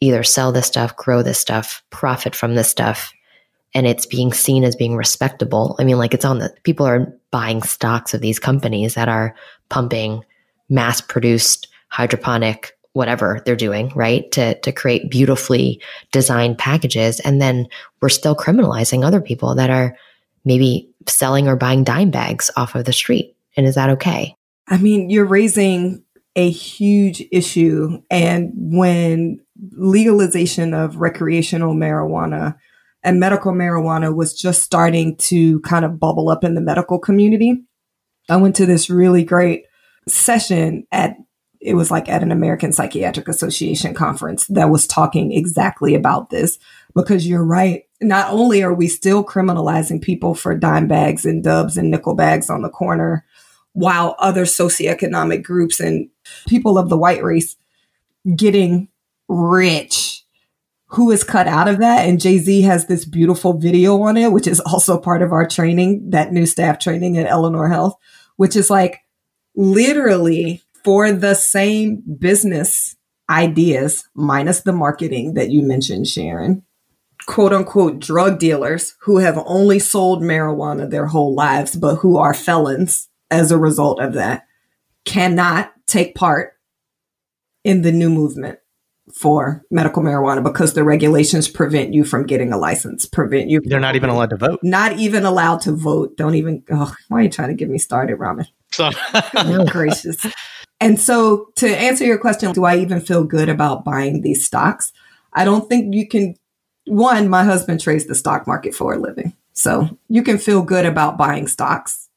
[0.00, 3.12] either sell this stuff, grow this stuff, profit from this stuff,
[3.74, 5.76] and it's being seen as being respectable.
[5.78, 9.34] I mean, like it's on the people are buying stocks of these companies that are
[9.68, 10.24] pumping
[10.68, 14.30] mass produced hydroponic whatever they're doing, right?
[14.32, 17.68] To to create beautifully designed packages and then
[18.00, 19.96] we're still criminalizing other people that are
[20.44, 23.36] maybe selling or buying dime bags off of the street.
[23.56, 24.34] And is that okay?
[24.66, 26.02] I mean, you're raising
[26.36, 28.02] a huge issue.
[28.10, 29.40] And when
[29.72, 32.56] legalization of recreational marijuana
[33.02, 37.62] and medical marijuana was just starting to kind of bubble up in the medical community,
[38.28, 39.64] I went to this really great
[40.08, 41.16] session at
[41.60, 46.58] it was like at an American Psychiatric Association conference that was talking exactly about this
[46.94, 47.82] because you're right.
[48.00, 52.48] Not only are we still criminalizing people for dime bags and dubs and nickel bags
[52.48, 53.26] on the corner,
[53.72, 56.08] while other socioeconomic groups and
[56.46, 57.56] people of the white race
[58.36, 58.88] getting
[59.28, 60.24] rich.
[60.88, 62.08] Who is cut out of that?
[62.08, 66.10] And jay-z has this beautiful video on it which is also part of our training
[66.10, 67.96] that new staff training at eleanor health
[68.36, 69.00] which is like
[69.54, 72.96] literally for the same business
[73.28, 76.64] ideas minus the marketing that you mentioned sharon.
[77.26, 82.34] Quote unquote drug dealers who have only sold marijuana their whole lives but who are
[82.34, 84.46] felons as a result of that
[85.04, 86.54] cannot take part
[87.64, 88.58] in the new movement
[89.12, 93.60] for medical marijuana because the regulations prevent you from getting a license, prevent you.
[93.64, 94.60] They're not even allowed to vote.
[94.62, 96.16] Not even allowed to vote.
[96.16, 96.62] Don't even.
[96.70, 98.46] Oh, why are you trying to get me started, Raman?
[98.72, 98.90] So
[99.34, 100.24] oh, gracious.
[100.80, 104.92] And so, to answer your question, do I even feel good about buying these stocks?
[105.32, 106.36] I don't think you can.
[106.86, 109.34] One, my husband trades the stock market for a living.
[109.52, 112.09] So, you can feel good about buying stocks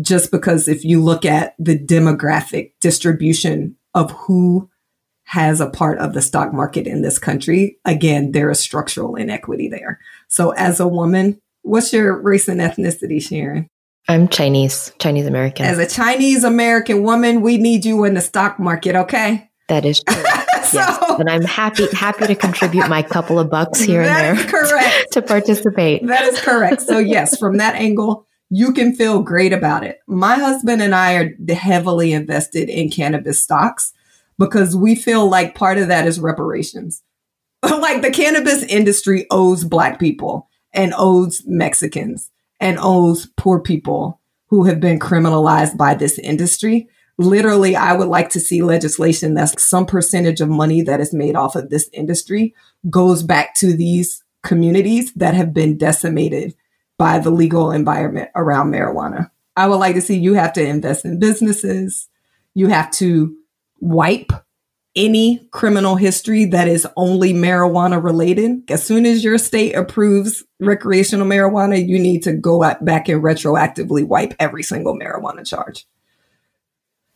[0.00, 4.70] just because if you look at the demographic distribution of who
[5.24, 9.68] has a part of the stock market in this country, again, there is structural inequity
[9.68, 10.00] there.
[10.28, 13.68] So, as a woman, what's your race and ethnicity, Sharon?
[14.08, 15.66] I'm Chinese, Chinese American.
[15.66, 19.48] As a Chinese American woman, we need you in the stock market, okay?
[19.68, 20.16] that is true.
[20.64, 21.20] so yes.
[21.20, 25.12] And I'm happy happy to contribute my couple of bucks here and there is correct.
[25.12, 26.06] to participate.
[26.06, 26.82] That is correct.
[26.82, 30.00] So yes, from that angle, you can feel great about it.
[30.06, 33.92] My husband and I are heavily invested in cannabis stocks
[34.38, 37.02] because we feel like part of that is reparations.
[37.62, 42.30] like the cannabis industry owes black people and owes Mexicans
[42.60, 46.88] and owes poor people who have been criminalized by this industry.
[47.18, 51.36] Literally, I would like to see legislation that some percentage of money that is made
[51.36, 52.54] off of this industry
[52.88, 56.54] goes back to these communities that have been decimated
[56.98, 59.30] by the legal environment around marijuana.
[59.56, 62.08] I would like to see you have to invest in businesses.
[62.54, 63.36] You have to
[63.80, 64.32] wipe
[64.96, 71.26] any criminal history that is only marijuana related, as soon as your state approves recreational
[71.26, 75.86] marijuana, you need to go back and retroactively wipe every single marijuana charge.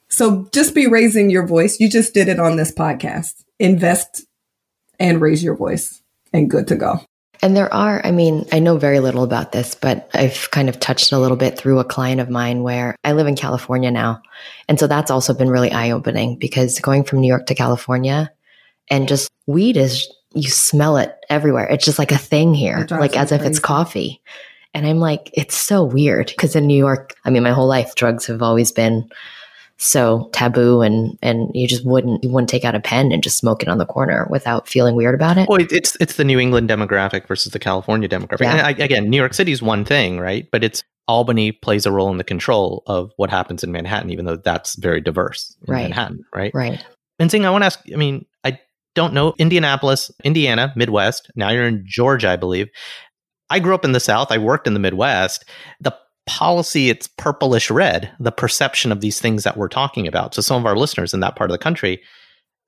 [0.08, 1.80] So just be raising your voice.
[1.80, 3.42] You just did it on this podcast.
[3.58, 4.26] Invest
[5.00, 7.00] and raise your voice, and good to go.
[7.42, 10.78] And there are, I mean, I know very little about this, but I've kind of
[10.78, 14.22] touched a little bit through a client of mine where I live in California now.
[14.68, 18.31] And so that's also been really eye opening because going from New York to California
[18.88, 21.66] and just weed is, you smell it everywhere.
[21.66, 23.44] It's just like a thing here, like as crazy.
[23.44, 24.22] if it's coffee.
[24.72, 27.94] And I'm like, it's so weird because in New York, I mean, my whole life,
[27.96, 29.11] drugs have always been
[29.78, 33.38] so taboo and and you just wouldn't you wouldn't take out a pen and just
[33.38, 35.48] smoke it on the corner without feeling weird about it.
[35.48, 38.42] Well, it's it's the New England demographic versus the California demographic.
[38.42, 38.52] Yeah.
[38.52, 40.48] And I, again, New York City is one thing, right?
[40.50, 44.24] But it's Albany plays a role in the control of what happens in Manhattan, even
[44.24, 45.82] though that's very diverse in right.
[45.82, 46.52] Manhattan, right?
[46.54, 46.85] Right.
[47.20, 47.80] Nzinga, I want to ask.
[47.92, 48.58] I mean, I
[48.94, 51.30] don't know Indianapolis, Indiana, Midwest.
[51.35, 52.68] Now you're in Georgia, I believe.
[53.50, 54.32] I grew up in the South.
[54.32, 55.44] I worked in the Midwest.
[55.80, 55.94] The
[56.26, 60.35] policy it's purplish red the perception of these things that we're talking about.
[60.35, 62.00] So some of our listeners in that part of the country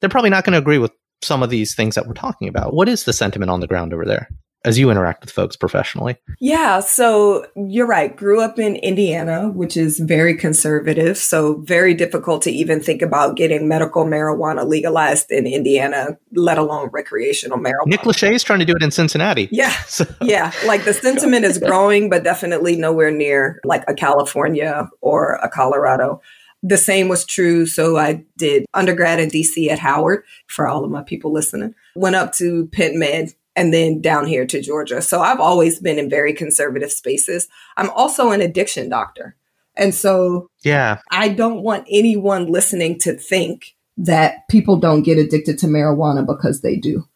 [0.01, 2.75] they're probably not going to agree with some of these things that we're talking about.
[2.75, 4.29] What is the sentiment on the ground over there
[4.65, 6.17] as you interact with folks professionally?
[6.41, 8.15] Yeah, so you're right.
[8.17, 11.19] Grew up in Indiana, which is very conservative.
[11.19, 16.89] So, very difficult to even think about getting medical marijuana legalized in Indiana, let alone
[16.93, 17.87] recreational marijuana.
[17.87, 19.49] Nick Lachey is trying to do it in Cincinnati.
[19.53, 19.73] Yeah.
[19.95, 20.07] So.
[20.23, 20.51] Yeah.
[20.67, 26.21] Like the sentiment is growing, but definitely nowhere near like a California or a Colorado.
[26.63, 27.67] The same was true.
[27.67, 31.75] So, I did undergrad in DC at Howard for all of my people listening.
[31.95, 35.01] Went up to Penn Med and then down here to Georgia.
[35.01, 37.49] So I've always been in very conservative spaces.
[37.77, 39.37] I'm also an addiction doctor.
[39.77, 45.59] And so yeah, I don't want anyone listening to think that people don't get addicted
[45.59, 47.09] to marijuana because they do.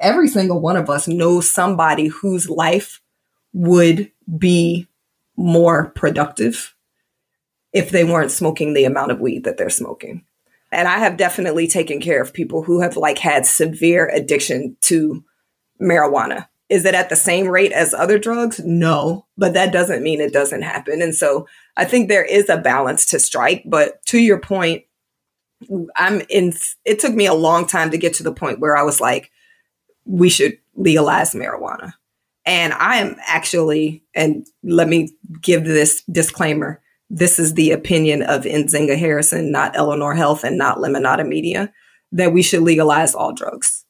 [0.00, 3.00] Every single one of us knows somebody whose life
[3.52, 4.86] would be
[5.36, 6.74] more productive
[7.72, 10.24] if they weren't smoking the amount of weed that they're smoking.
[10.72, 15.24] And I have definitely taken care of people who have like had severe addiction to
[15.80, 16.48] marijuana.
[16.68, 18.60] Is it at the same rate as other drugs?
[18.64, 21.00] No, but that doesn't mean it doesn't happen.
[21.00, 23.62] And so I think there is a balance to strike.
[23.66, 24.84] But to your point,
[25.96, 28.82] I'm in, it took me a long time to get to the point where I
[28.82, 29.30] was like,
[30.04, 31.92] we should legalize marijuana.
[32.44, 35.10] And I am actually, and let me
[35.40, 40.78] give this disclaimer this is the opinion of Nzinga Harrison, not Eleanor Health and not
[40.78, 41.72] Lemonada Media,
[42.12, 43.84] that we should legalize all drugs.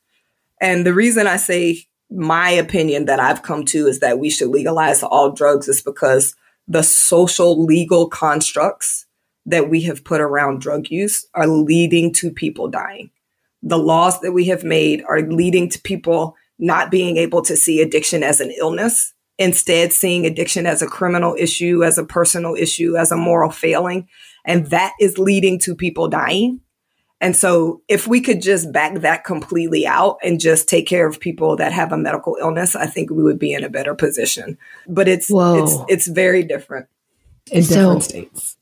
[0.60, 4.48] And the reason I say my opinion that I've come to is that we should
[4.48, 6.34] legalize all drugs is because
[6.68, 9.06] the social legal constructs
[9.44, 13.10] that we have put around drug use are leading to people dying.
[13.62, 17.80] The laws that we have made are leading to people not being able to see
[17.80, 22.96] addiction as an illness, instead, seeing addiction as a criminal issue, as a personal issue,
[22.96, 24.08] as a moral failing.
[24.44, 26.60] And that is leading to people dying.
[27.20, 31.18] And so if we could just back that completely out and just take care of
[31.18, 34.58] people that have a medical illness, I think we would be in a better position.
[34.86, 35.62] But it's Whoa.
[35.62, 36.88] it's it's very different
[37.50, 38.56] in so, different states.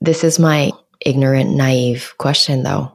[0.00, 2.92] This is my ignorant, naive question though.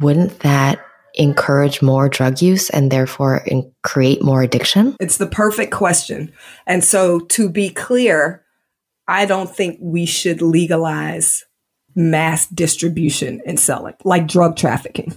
[0.00, 0.78] Wouldn't that
[1.14, 4.96] encourage more drug use and therefore in- create more addiction?
[5.00, 6.32] It's the perfect question.
[6.66, 8.44] And so to be clear,
[9.08, 11.45] I don't think we should legalize
[11.96, 15.16] mass distribution and selling, like drug trafficking.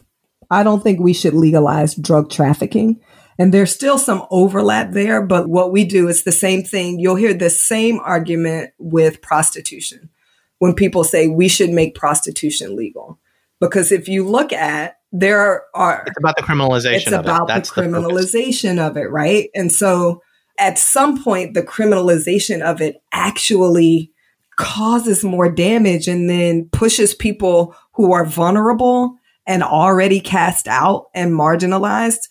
[0.50, 3.00] I don't think we should legalize drug trafficking.
[3.38, 7.00] And there's still some overlap there, but what we do is the same thing.
[7.00, 10.10] You'll hear the same argument with prostitution
[10.58, 13.20] when people say we should make prostitution legal.
[13.60, 18.76] Because if you look at there are it's about the criminalization it's about the criminalization
[18.76, 19.50] the of it, right?
[19.56, 20.22] And so
[20.60, 24.12] at some point the criminalization of it actually
[24.60, 29.16] causes more damage and then pushes people who are vulnerable
[29.48, 32.28] and already cast out and marginalized,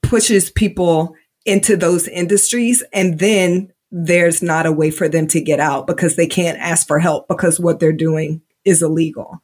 [0.00, 2.84] pushes people into those industries.
[2.92, 6.86] And then there's not a way for them to get out because they can't ask
[6.86, 9.42] for help because what they're doing is illegal.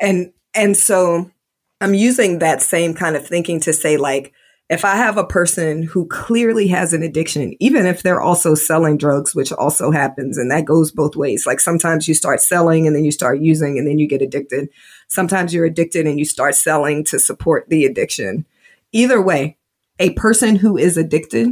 [0.00, 1.32] And, and so
[1.80, 4.32] I'm using that same kind of thinking to say like,
[4.70, 8.96] if I have a person who clearly has an addiction, even if they're also selling
[8.96, 11.46] drugs, which also happens, and that goes both ways.
[11.46, 14.70] Like sometimes you start selling and then you start using and then you get addicted.
[15.08, 18.46] Sometimes you're addicted and you start selling to support the addiction.
[18.92, 19.58] Either way,
[19.98, 21.50] a person who is addicted,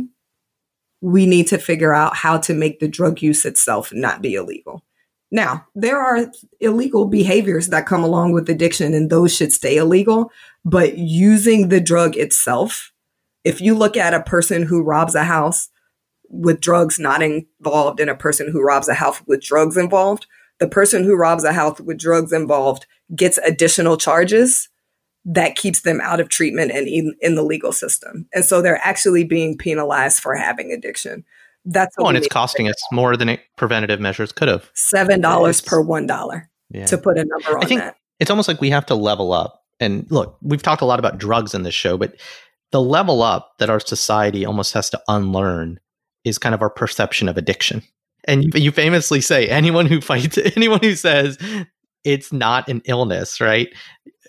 [1.03, 4.83] we need to figure out how to make the drug use itself not be illegal.
[5.31, 10.31] Now, there are illegal behaviors that come along with addiction, and those should stay illegal.
[10.65, 12.92] But using the drug itself,
[13.45, 15.69] if you look at a person who robs a house
[16.29, 20.27] with drugs not involved and a person who robs a house with drugs involved,
[20.59, 24.69] the person who robs a house with drugs involved gets additional charges
[25.25, 28.27] that keeps them out of treatment and in, in the legal system.
[28.35, 31.25] And so they're actually being penalized for having addiction.
[31.65, 34.69] That's oh, and it's costing us more than it, preventative measures could have.
[34.75, 36.51] Seven dollars per one dollar.
[36.71, 36.87] Yeah.
[36.87, 37.97] To put a number on I think that.
[38.19, 39.63] It's almost like we have to level up.
[39.79, 42.15] And look, we've talked a lot about drugs in this show, but
[42.73, 45.79] the level up that our society almost has to unlearn
[46.25, 47.83] is kind of our perception of addiction.
[48.25, 51.39] And you, famously say anyone who fights, anyone who says
[52.05, 53.69] it's not an illness, right?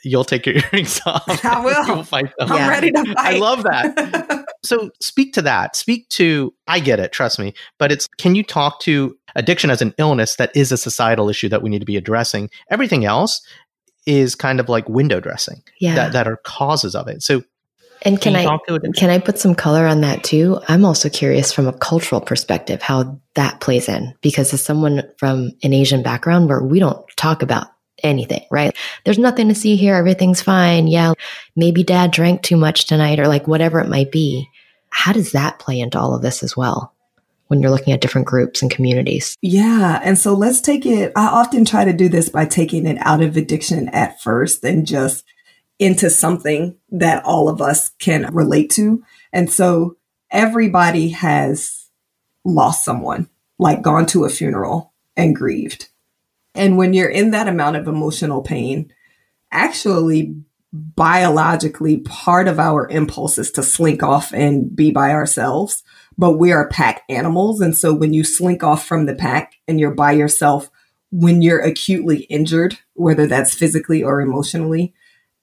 [0.03, 1.45] You'll take your earrings off.
[1.45, 1.87] I will.
[1.87, 2.51] You'll fight them.
[2.51, 2.69] I'm yeah.
[2.69, 3.17] ready to fight.
[3.17, 4.45] I love that.
[4.63, 5.75] so speak to that.
[5.75, 9.81] Speak to, I get it, trust me, but it's, can you talk to addiction as
[9.81, 12.49] an illness that is a societal issue that we need to be addressing?
[12.69, 13.41] Everything else
[14.05, 15.95] is kind of like window dressing yeah.
[15.95, 17.21] that, that are causes of it.
[17.21, 17.43] So
[18.06, 20.60] and can, can I can I put some color on that too?
[20.68, 25.51] I'm also curious from a cultural perspective how that plays in because as someone from
[25.64, 27.68] an Asian background where we don't talk about
[28.04, 28.76] anything, right?
[29.06, 29.95] There's nothing to see here.
[29.95, 30.88] Everything's fine.
[30.88, 31.14] Yeah,
[31.56, 34.47] maybe dad drank too much tonight or like whatever it might be.
[34.89, 36.93] How does that play into all of this as well?
[37.47, 39.38] When you're looking at different groups and communities.
[39.41, 39.99] Yeah.
[40.04, 41.12] And so let's take it.
[41.16, 44.88] I often try to do this by taking it out of addiction at first and
[44.88, 45.24] just
[45.84, 49.03] into something that all of us can relate to.
[49.34, 49.97] And so
[50.31, 51.89] everybody has
[52.45, 53.29] lost someone,
[53.59, 55.89] like gone to a funeral and grieved.
[56.55, 58.93] And when you're in that amount of emotional pain,
[59.51, 60.34] actually,
[60.71, 65.84] biologically, part of our impulse is to slink off and be by ourselves.
[66.17, 67.59] But we are pack animals.
[67.59, 70.69] And so when you slink off from the pack and you're by yourself,
[71.11, 74.93] when you're acutely injured, whether that's physically or emotionally,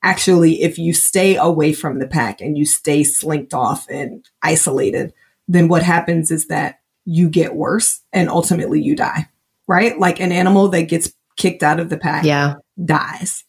[0.02, 5.12] actually, if you stay away from the pack and you stay slinked off and isolated,
[5.48, 9.28] then what happens is that you get worse and ultimately you die,
[9.66, 9.98] right?
[9.98, 12.54] Like an animal that gets kicked out of the pack yeah.
[12.82, 13.44] dies.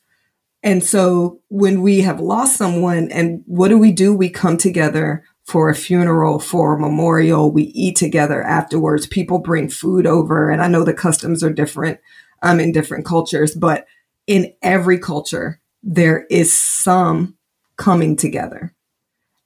[0.64, 4.16] And so when we have lost someone and what do we do?
[4.16, 7.52] We come together for a funeral, for a memorial.
[7.52, 9.08] We eat together afterwards.
[9.08, 10.50] People bring food over.
[10.50, 12.00] And I know the customs are different
[12.44, 13.86] um, in different cultures, but
[14.28, 17.38] in every culture, there is some
[17.78, 18.74] coming together.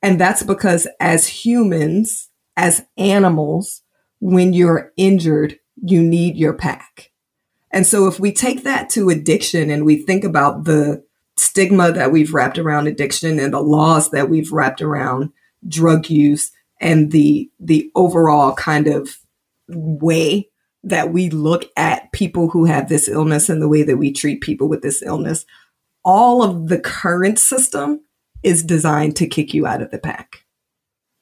[0.01, 3.81] And that's because as humans, as animals,
[4.19, 7.11] when you're injured, you need your pack.
[7.71, 11.03] And so if we take that to addiction and we think about the
[11.38, 15.31] stigma that we've wrapped around addiction and the laws that we've wrapped around
[15.67, 19.17] drug use and the the overall kind of
[19.67, 20.49] way
[20.83, 24.39] that we look at people who have this illness and the way that we treat
[24.41, 25.45] people with this illness
[26.05, 27.99] all of the current system
[28.43, 30.45] is designed to kick you out of the pack,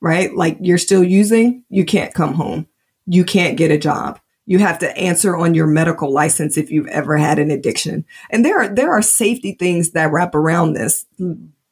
[0.01, 0.36] right?
[0.36, 2.67] Like you're still using, you can't come home.
[3.05, 4.19] You can't get a job.
[4.45, 8.05] You have to answer on your medical license if you've ever had an addiction.
[8.29, 11.05] And there are, there are safety things that wrap around this.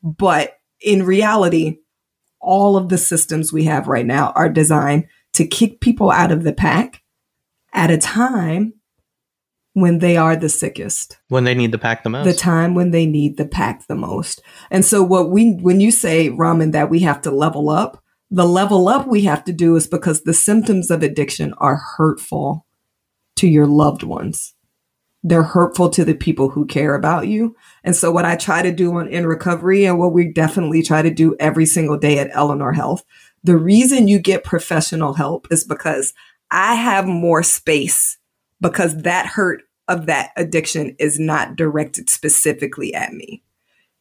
[0.01, 1.79] But in reality,
[2.39, 6.43] all of the systems we have right now are designed to kick people out of
[6.43, 7.01] the pack
[7.73, 8.73] at a time
[9.73, 11.17] when they are the sickest.
[11.29, 12.25] When they need the pack the most.
[12.25, 14.41] The time when they need the pack the most.
[14.69, 18.45] And so what we when you say Raman that we have to level up, the
[18.45, 22.65] level up we have to do is because the symptoms of addiction are hurtful
[23.37, 24.53] to your loved ones.
[25.23, 27.55] They're hurtful to the people who care about you.
[27.83, 31.01] And so what I try to do on in recovery and what we definitely try
[31.01, 33.03] to do every single day at Eleanor Health,
[33.43, 36.13] the reason you get professional help is because
[36.49, 38.17] I have more space
[38.61, 43.43] because that hurt of that addiction is not directed specifically at me.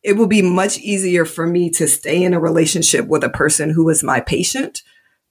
[0.03, 3.71] It will be much easier for me to stay in a relationship with a person
[3.71, 4.83] who is my patient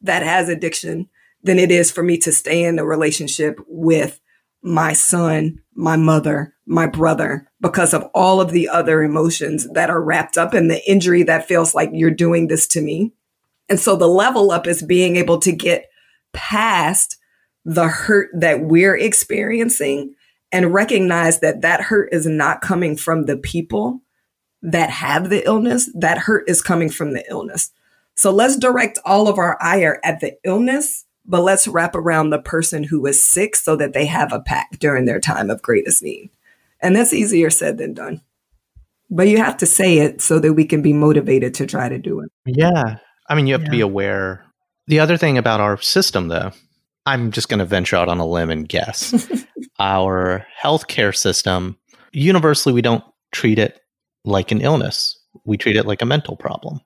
[0.01, 1.09] that has addiction
[1.43, 4.19] than it is for me to stay in a relationship with
[4.61, 10.01] my son, my mother, my brother, because of all of the other emotions that are
[10.01, 13.13] wrapped up in the injury that feels like you're doing this to me.
[13.69, 15.89] And so the level up is being able to get
[16.33, 17.17] past
[17.65, 20.15] the hurt that we're experiencing
[20.51, 24.01] and recognize that that hurt is not coming from the people
[24.61, 25.89] that have the illness.
[25.93, 27.71] That hurt is coming from the illness.
[28.15, 32.41] So let's direct all of our ire at the illness, but let's wrap around the
[32.41, 36.03] person who is sick so that they have a pack during their time of greatest
[36.03, 36.29] need.
[36.81, 38.21] And that's easier said than done.
[39.09, 41.97] But you have to say it so that we can be motivated to try to
[41.97, 42.31] do it.
[42.45, 42.97] Yeah.
[43.27, 43.65] I mean, you have yeah.
[43.65, 44.45] to be aware.
[44.87, 46.51] The other thing about our system, though,
[47.05, 49.13] I'm just going to venture out on a limb and guess.
[49.79, 51.77] our healthcare system,
[52.11, 53.79] universally, we don't treat it
[54.25, 55.17] like an illness.
[55.45, 56.81] We treat it like a mental problem.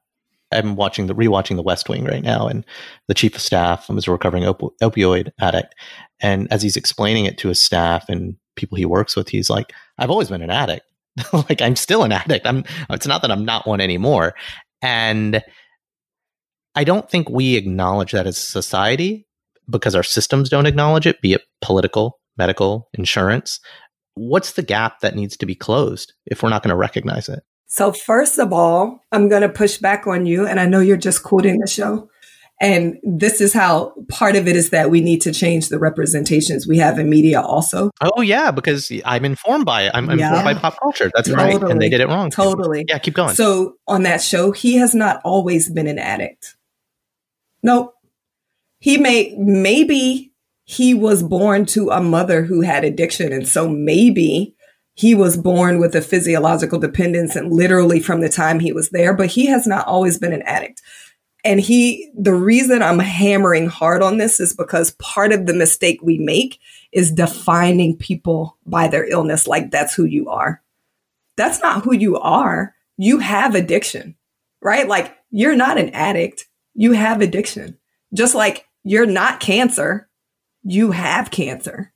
[0.51, 2.65] I'm watching the rewatching The West Wing right now, and
[3.07, 5.73] the chief of staff was a recovering op- opioid addict,
[6.21, 9.73] and as he's explaining it to his staff and people he works with, he's like,
[9.97, 10.85] "I've always been an addict.
[11.33, 12.45] like I'm still an addict.
[12.45, 12.63] I'm.
[12.91, 14.35] It's not that I'm not one anymore."
[14.83, 15.43] And
[16.75, 19.25] I don't think we acknowledge that as a society
[19.69, 23.59] because our systems don't acknowledge it, be it political, medical, insurance.
[24.15, 27.43] What's the gap that needs to be closed if we're not going to recognize it?
[27.67, 30.45] So, first of all, I'm going to push back on you.
[30.45, 32.07] And I know you're just quoting the show.
[32.61, 36.67] And this is how part of it is that we need to change the representations
[36.67, 37.89] we have in media also.
[37.99, 39.91] Oh, yeah, because I'm informed by it.
[39.95, 40.27] I'm, I'm yeah.
[40.27, 41.11] informed by pop culture.
[41.15, 41.57] That's totally.
[41.57, 41.71] right.
[41.71, 42.29] And they did it wrong.
[42.29, 42.85] Totally.
[42.87, 43.33] Yeah, keep going.
[43.33, 46.55] So, on that show, he has not always been an addict.
[47.63, 47.95] Nope.
[48.83, 50.33] He may, maybe
[50.65, 53.31] he was born to a mother who had addiction.
[53.31, 54.57] And so maybe
[54.93, 59.13] he was born with a physiological dependence and literally from the time he was there,
[59.13, 60.81] but he has not always been an addict.
[61.45, 66.01] And he, the reason I'm hammering hard on this is because part of the mistake
[66.03, 66.59] we make
[66.91, 70.61] is defining people by their illness like that's who you are.
[71.37, 72.75] That's not who you are.
[72.97, 74.17] You have addiction,
[74.61, 74.89] right?
[74.89, 76.49] Like you're not an addict.
[76.73, 77.77] You have addiction.
[78.13, 80.09] Just like you're not cancer.
[80.63, 81.93] You have cancer.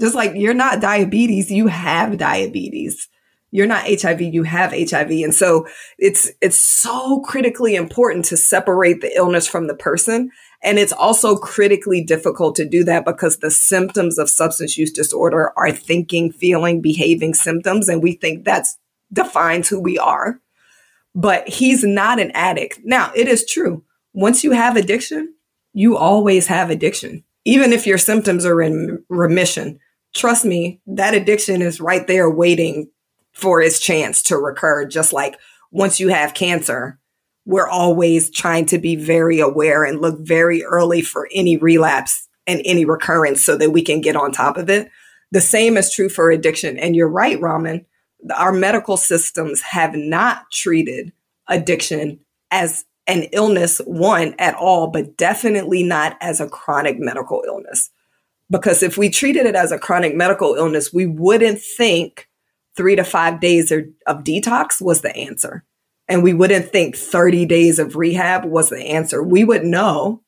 [0.00, 3.08] Just like you're not diabetes, you have diabetes.
[3.50, 5.10] You're not HIV, you have HIV.
[5.10, 5.66] And so
[5.98, 10.30] it's it's so critically important to separate the illness from the person.
[10.62, 15.52] And it's also critically difficult to do that because the symptoms of substance use disorder
[15.56, 17.88] are thinking, feeling, behaving symptoms.
[17.88, 18.76] And we think that's
[19.12, 20.40] defines who we are.
[21.14, 22.80] But he's not an addict.
[22.84, 23.82] Now, it is true.
[24.12, 25.34] Once you have addiction,
[25.78, 27.22] you always have addiction.
[27.44, 29.78] Even if your symptoms are in remission,
[30.12, 32.90] trust me, that addiction is right there waiting
[33.32, 34.84] for its chance to recur.
[34.86, 35.38] Just like
[35.70, 36.98] once you have cancer,
[37.44, 42.60] we're always trying to be very aware and look very early for any relapse and
[42.64, 44.90] any recurrence so that we can get on top of it.
[45.30, 46.76] The same is true for addiction.
[46.76, 47.86] And you're right, Raman.
[48.34, 51.12] Our medical systems have not treated
[51.46, 52.18] addiction
[52.50, 57.90] as an illness, one at all, but definitely not as a chronic medical illness.
[58.50, 62.28] Because if we treated it as a chronic medical illness, we wouldn't think
[62.76, 65.64] three to five days of detox was the answer.
[66.06, 69.22] And we wouldn't think 30 days of rehab was the answer.
[69.22, 70.22] We would know,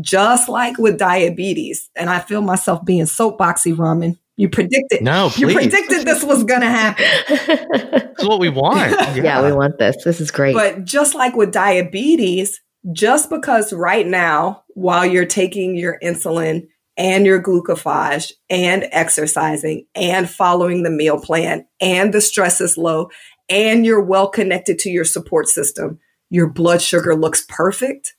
[0.00, 1.88] just like with diabetes.
[1.94, 4.18] And I feel myself being soapboxy Raman.
[4.36, 5.02] You predicted.
[5.02, 5.40] No, please.
[5.40, 7.04] You predicted this was going to happen.
[7.72, 8.90] That's what we want.
[8.90, 9.14] Yeah.
[9.22, 9.96] yeah, we want this.
[10.04, 10.54] This is great.
[10.54, 12.60] But just like with diabetes,
[12.92, 16.66] just because right now, while you're taking your insulin,
[16.96, 23.10] and your glucophage and exercising and following the meal plan and the stress is low
[23.48, 25.98] and you're well connected to your support system,
[26.30, 28.14] your blood sugar looks perfect.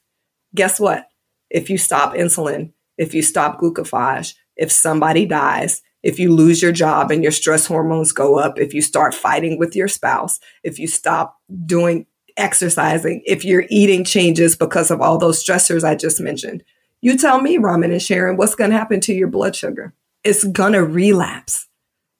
[0.53, 1.07] Guess what?
[1.49, 6.72] If you stop insulin, if you stop glucophage, if somebody dies, if you lose your
[6.72, 10.78] job and your stress hormones go up, if you start fighting with your spouse, if
[10.78, 11.36] you stop
[11.66, 12.06] doing
[12.38, 16.64] exercising, if your eating changes because of all those stressors I just mentioned,
[17.01, 19.95] you tell me, Raman and Sharon, what's going to happen to your blood sugar?
[20.24, 21.68] It's going to relapse.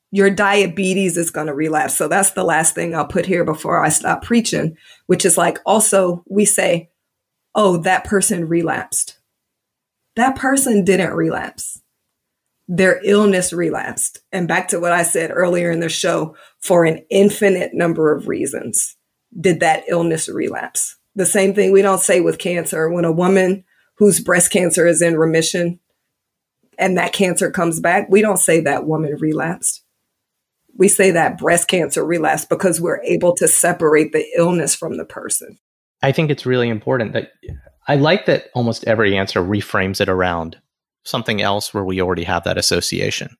[0.10, 1.96] Your diabetes is going to relapse.
[1.96, 5.60] So that's the last thing I'll put here before I stop preaching, which is like
[5.64, 6.90] also we say,
[7.54, 9.20] oh, that person relapsed.
[10.16, 11.84] That person didn't relapse.
[12.68, 14.20] Their illness relapsed.
[14.32, 18.28] And back to what I said earlier in the show, for an infinite number of
[18.28, 18.96] reasons
[19.40, 20.98] did that illness relapse.
[21.16, 22.90] The same thing we don't say with cancer.
[22.90, 23.64] When a woman
[23.98, 25.80] whose breast cancer is in remission
[26.78, 29.84] and that cancer comes back, we don't say that woman relapsed.
[30.78, 35.06] We say that breast cancer relapsed because we're able to separate the illness from the
[35.06, 35.58] person.
[36.02, 37.32] I think it's really important that
[37.88, 40.58] I like that almost every answer reframes it around
[41.06, 43.36] something else where we already have that association.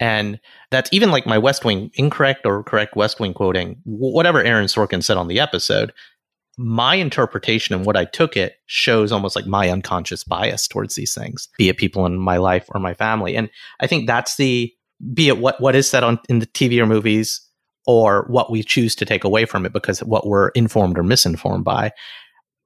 [0.00, 0.40] And
[0.70, 5.02] that's even like my West Wing incorrect or correct West Wing quoting, whatever Aaron Sorkin
[5.02, 5.92] said on the episode
[6.58, 11.14] my interpretation and what I took it shows almost like my unconscious bias towards these
[11.14, 13.36] things, be it people in my life or my family.
[13.36, 13.48] And
[13.80, 14.72] I think that's the,
[15.14, 17.40] be it what, what is said on in the TV or movies
[17.86, 21.64] or what we choose to take away from it because what we're informed or misinformed
[21.64, 21.90] by.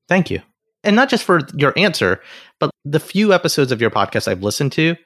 [0.09, 0.43] Thank you.
[0.87, 2.21] And not just for your answer,
[2.61, 4.97] but the few episodes of your podcast I've listened to,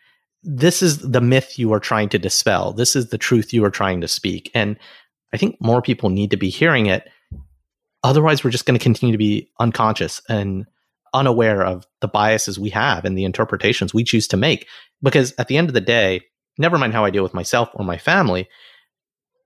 [0.43, 2.73] this is the myth you are trying to dispel.
[2.73, 4.51] This is the truth you are trying to speak.
[4.55, 4.79] And
[5.33, 7.09] I think more people need to be hearing it
[8.03, 10.67] Otherwise, we're just going to continue to be unconscious and
[11.13, 14.67] unaware of the biases we have and the interpretations we choose to make.
[15.03, 16.23] Because at the end of the day,
[16.57, 18.49] never mind how I deal with myself or my family,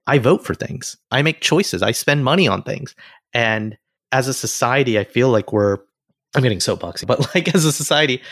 [0.07, 0.97] I vote for things.
[1.11, 1.83] I make choices.
[1.83, 2.95] I spend money on things.
[3.33, 3.77] And
[4.13, 5.79] as a society, I feel like we're,
[6.35, 8.23] I'm getting soapboxy, but like as a society,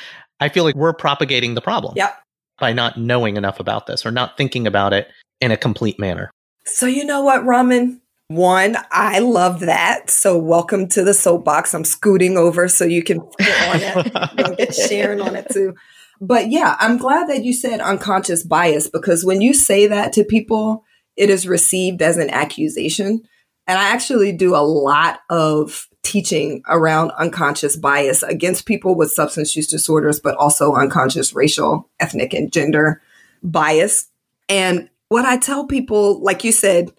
[0.40, 1.94] I feel like we're propagating the problem.
[1.96, 2.18] Yep.
[2.58, 5.08] By not knowing enough about this or not thinking about it
[5.40, 6.30] in a complete manner.
[6.64, 8.00] So, you know what, Raman?
[8.28, 10.10] One, I love that.
[10.10, 11.74] So, welcome to the soapbox.
[11.74, 14.30] I'm scooting over so you can fit on it.
[14.38, 15.74] You'll get Sharon on it too.
[16.20, 20.24] But yeah, I'm glad that you said unconscious bias because when you say that to
[20.24, 20.84] people,
[21.16, 23.22] it is received as an accusation.
[23.66, 29.54] And I actually do a lot of teaching around unconscious bias against people with substance
[29.54, 33.00] use disorders, but also unconscious racial, ethnic, and gender
[33.42, 34.08] bias.
[34.48, 36.92] And what I tell people, like you said,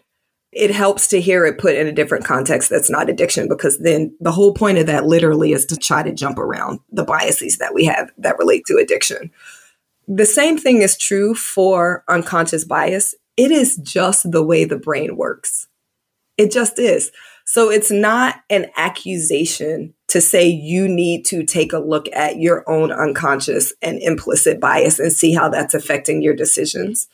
[0.51, 4.15] it helps to hear it put in a different context that's not addiction because then
[4.19, 7.73] the whole point of that literally is to try to jump around the biases that
[7.73, 9.31] we have that relate to addiction.
[10.07, 13.15] The same thing is true for unconscious bias.
[13.35, 15.67] It is just the way the brain works.
[16.37, 17.11] It just is.
[17.53, 22.67] So it's not an accusation to say you need to take a look at your
[22.67, 27.07] own unconscious and implicit bias and see how that's affecting your decisions.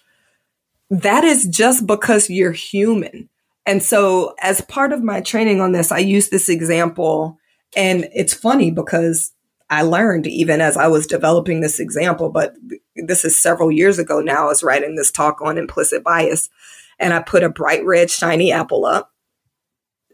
[0.89, 3.27] That is just because you're human.
[3.65, 7.37] And so, as part of my training on this, I use this example.
[7.75, 9.33] And it's funny because
[9.69, 12.55] I learned even as I was developing this example, but
[12.95, 16.49] this is several years ago now, I was writing this talk on implicit bias.
[16.97, 19.11] And I put a bright red, shiny apple up.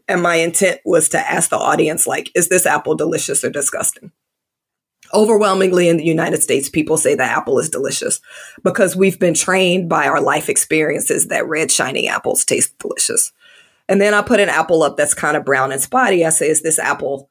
[0.08, 4.12] And my intent was to ask the audience, like, is this apple delicious or disgusting?
[5.12, 8.20] Overwhelmingly in the United States, people say the apple is delicious
[8.62, 13.32] because we've been trained by our life experiences that red, shiny apples taste delicious.
[13.88, 16.24] And then I put an apple up that's kind of brown and spotty.
[16.24, 17.30] I say, is this apple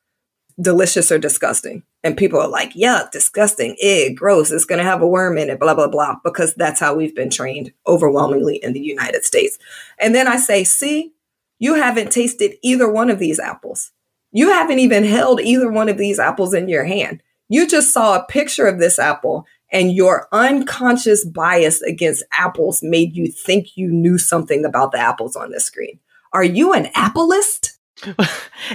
[0.59, 1.83] delicious or disgusting?
[2.01, 5.49] And people are like, yuck, disgusting, egg, gross, it's going to have a worm in
[5.49, 9.57] it, blah, blah, blah, because that's how we've been trained overwhelmingly in the United States.
[9.99, 11.14] And then I say, see,
[11.59, 13.91] you haven't tasted either one of these apples.
[14.31, 17.21] You haven't even held either one of these apples in your hand.
[17.47, 23.15] You just saw a picture of this apple and your unconscious bias against apples made
[23.15, 25.99] you think you knew something about the apples on the screen.
[26.33, 27.77] Are you an appleist?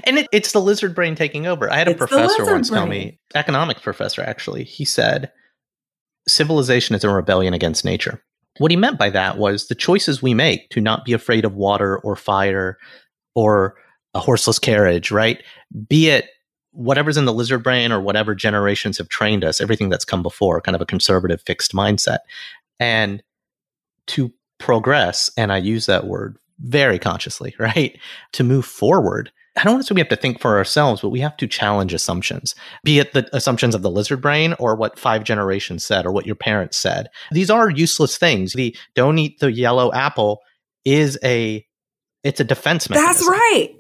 [0.05, 1.71] and it, it's the lizard brain taking over.
[1.71, 2.79] I had a it's professor once brain.
[2.79, 5.31] tell me, economic professor actually, he said,
[6.27, 8.23] civilization is a rebellion against nature.
[8.59, 11.55] What he meant by that was the choices we make to not be afraid of
[11.55, 12.79] water or fire
[13.35, 13.77] or
[14.15, 15.43] a horseless carriage, right?
[15.89, 16.29] Be it
[16.73, 20.61] whatever's in the lizard brain or whatever generations have trained us, everything that's come before,
[20.61, 22.19] kind of a conservative fixed mindset.
[22.79, 23.23] And
[24.09, 27.99] to progress, and I use that word very consciously, right?
[28.33, 29.33] To move forward.
[29.57, 31.47] I don't want to say we have to think for ourselves, but we have to
[31.47, 36.07] challenge assumptions, be it the assumptions of the lizard brain or what five generations said
[36.07, 37.09] or what your parents said.
[37.33, 38.53] These are useless things.
[38.53, 40.41] The don't eat the yellow apple
[40.85, 41.67] is a
[42.23, 43.13] it's a defense mechanism.
[43.13, 43.71] That's right.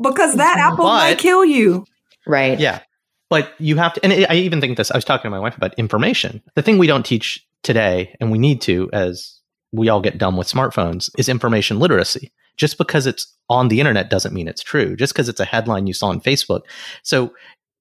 [0.00, 1.86] Because that apple but, might kill you.
[2.26, 2.58] Right.
[2.58, 2.80] Yeah.
[3.28, 5.56] But you have to, and I even think this, I was talking to my wife
[5.56, 6.42] about information.
[6.54, 9.40] The thing we don't teach today, and we need to as
[9.72, 12.32] we all get dumb with smartphones, is information literacy.
[12.56, 14.96] Just because it's on the internet doesn't mean it's true.
[14.96, 16.62] Just because it's a headline you saw on Facebook.
[17.02, 17.34] So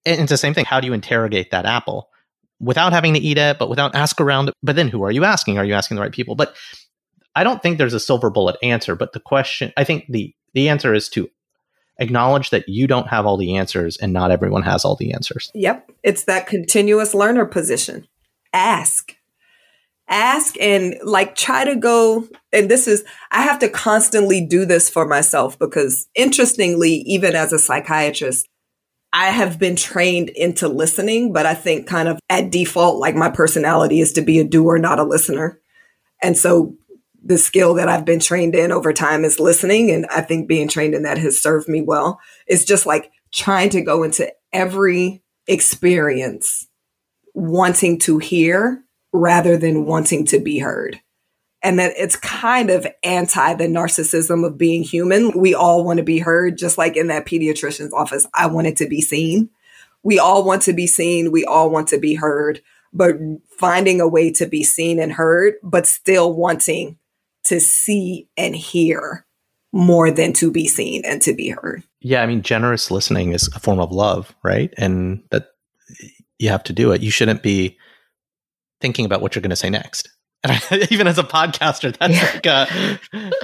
[0.06, 0.66] it's the same thing.
[0.66, 2.10] How do you interrogate that apple
[2.60, 4.52] without having to eat it, but without ask around?
[4.62, 5.58] But then who are you asking?
[5.58, 6.36] Are you asking the right people?
[6.36, 6.56] But
[7.36, 8.96] I don't think there's a silver bullet answer.
[8.96, 11.30] But the question, I think the the answer is to
[12.00, 15.52] acknowledge that you don't have all the answers and not everyone has all the answers.
[15.54, 15.92] Yep.
[16.04, 18.08] It's that continuous learner position.
[18.54, 19.15] Ask.
[20.08, 22.28] Ask and like try to go.
[22.54, 27.52] And this is, I have to constantly do this for myself because interestingly, even as
[27.52, 28.48] a psychiatrist,
[29.12, 33.30] I have been trained into listening, but I think kind of at default, like my
[33.30, 35.60] personality is to be a doer, not a listener.
[36.22, 36.76] And so
[37.24, 39.90] the skill that I've been trained in over time is listening.
[39.90, 42.20] And I think being trained in that has served me well.
[42.46, 46.68] It's just like trying to go into every experience
[47.34, 48.84] wanting to hear
[49.16, 51.00] rather than wanting to be heard.
[51.64, 55.32] And that it's kind of anti the narcissism of being human.
[55.32, 58.28] We all want to be heard, just like in that pediatrician's office.
[58.36, 59.50] I wanted to be seen.
[60.04, 61.32] We all want to be seen.
[61.32, 62.62] We all want to be heard,
[62.94, 63.16] but
[63.58, 67.00] finding a way to be seen and heard, but still wanting
[67.46, 69.26] to see and hear
[69.72, 71.84] more than to be seen and to be heard.
[72.02, 74.72] Yeah, I mean, generous listening is a form of love, right?
[74.78, 75.48] And that
[76.38, 77.02] you have to do it.
[77.02, 77.78] You shouldn't be
[78.82, 80.10] thinking about what you're going to say next.
[80.44, 80.62] And
[80.92, 82.32] even as a podcaster, that's yeah.
[82.34, 83.00] like a,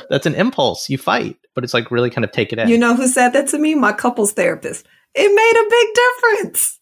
[0.10, 0.90] that's an impulse.
[0.90, 2.70] You fight, but it's like really kind of take it in.
[2.70, 3.76] You know who said that to me?
[3.76, 4.86] My couples therapist.
[5.14, 6.80] It made a big difference.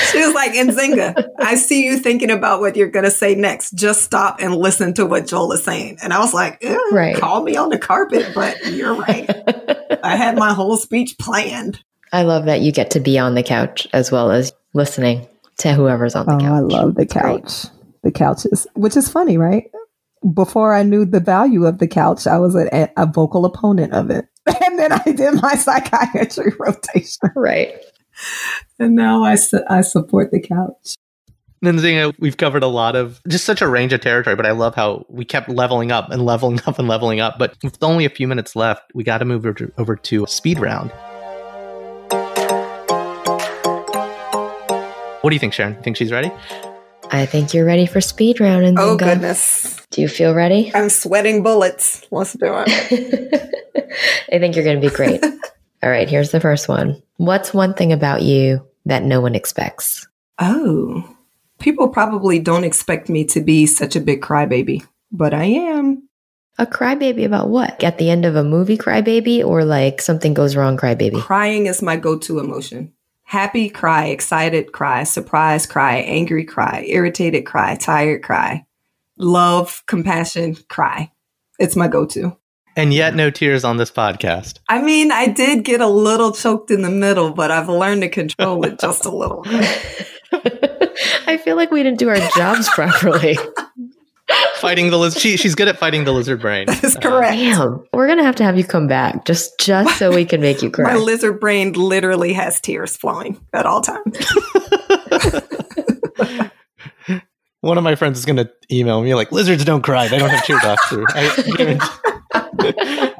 [0.00, 3.34] she She was like, Nzinga, I see you thinking about what you're going to say
[3.34, 3.72] next.
[3.72, 5.98] Just stop and listen to what Joel is saying.
[6.02, 7.16] And I was like, eh, Right.
[7.16, 9.28] call me on the carpet, but you're right.
[10.02, 11.82] I had my whole speech planned.
[12.12, 15.26] I love that you get to be on the couch as well as listening
[15.58, 16.48] to whoever's on the oh, couch.
[16.48, 16.72] Oh, couch.
[16.72, 17.64] I love the couch.
[18.02, 19.70] The couches, which is funny, right?
[20.34, 24.10] Before I knew the value of the couch, I was a, a vocal opponent of
[24.10, 24.26] it.
[24.64, 27.30] And then I did my psychiatry rotation.
[27.34, 27.74] Right.
[28.78, 30.94] And now I, su- I support the couch.
[31.64, 34.74] Nzinga, we've covered a lot of just such a range of territory, but I love
[34.74, 37.38] how we kept leveling up and leveling up and leveling up.
[37.38, 40.26] But with only a few minutes left, we got to move over to, over to
[40.26, 40.92] speed round.
[45.20, 45.74] What do you think, Sharon?
[45.74, 46.30] You think she's ready?
[47.10, 48.64] I think you're ready for speed round.
[48.64, 49.80] And Oh, goodness.
[49.90, 50.70] Do you feel ready?
[50.74, 52.06] I'm sweating bullets.
[52.10, 53.54] Let's do it.
[54.32, 55.24] I think you're going to be great.
[55.82, 57.02] All right, here's the first one.
[57.16, 60.06] What's one thing about you that no one expects?
[60.38, 61.16] Oh,
[61.58, 66.08] people probably don't expect me to be such a big crybaby, but I am.
[66.58, 67.82] A crybaby about what?
[67.82, 71.20] At the end of a movie, crybaby, or like something goes wrong, crybaby?
[71.20, 72.92] Crying is my go to emotion.
[73.28, 74.06] Happy, cry.
[74.06, 75.04] Excited, cry.
[75.04, 75.96] surprise cry.
[75.96, 76.82] Angry, cry.
[76.88, 77.74] Irritated, cry.
[77.76, 78.64] Tired, cry.
[79.18, 81.12] Love, compassion, cry.
[81.58, 82.38] It's my go to.
[82.74, 84.60] And yet, no tears on this podcast.
[84.70, 88.08] I mean, I did get a little choked in the middle, but I've learned to
[88.08, 89.42] control it just a little.
[91.26, 93.36] I feel like we didn't do our jobs properly.
[94.56, 95.20] Fighting the lizard.
[95.22, 96.66] She, she's good at fighting the lizard brain.
[96.66, 97.36] That's Uh, correct.
[97.38, 100.62] Damn, we're gonna have to have you come back just just so we can make
[100.62, 100.92] you cry.
[100.94, 104.18] My lizard brain literally has tears flowing at all times.
[107.60, 110.06] One of my friends is going to email me like, lizards don't cry.
[110.06, 110.92] They don't have tear ducts.
[110.92, 113.10] Or, I,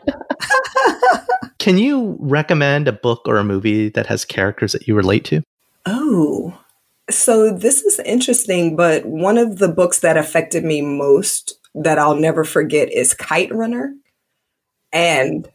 [1.59, 5.42] Can you recommend a book or a movie that has characters that you relate to?
[5.86, 6.56] Oh,
[7.11, 12.16] so this is interesting, but one of the books that affected me most that I'll
[12.16, 13.94] never forget is Kite Runner.
[14.92, 15.48] And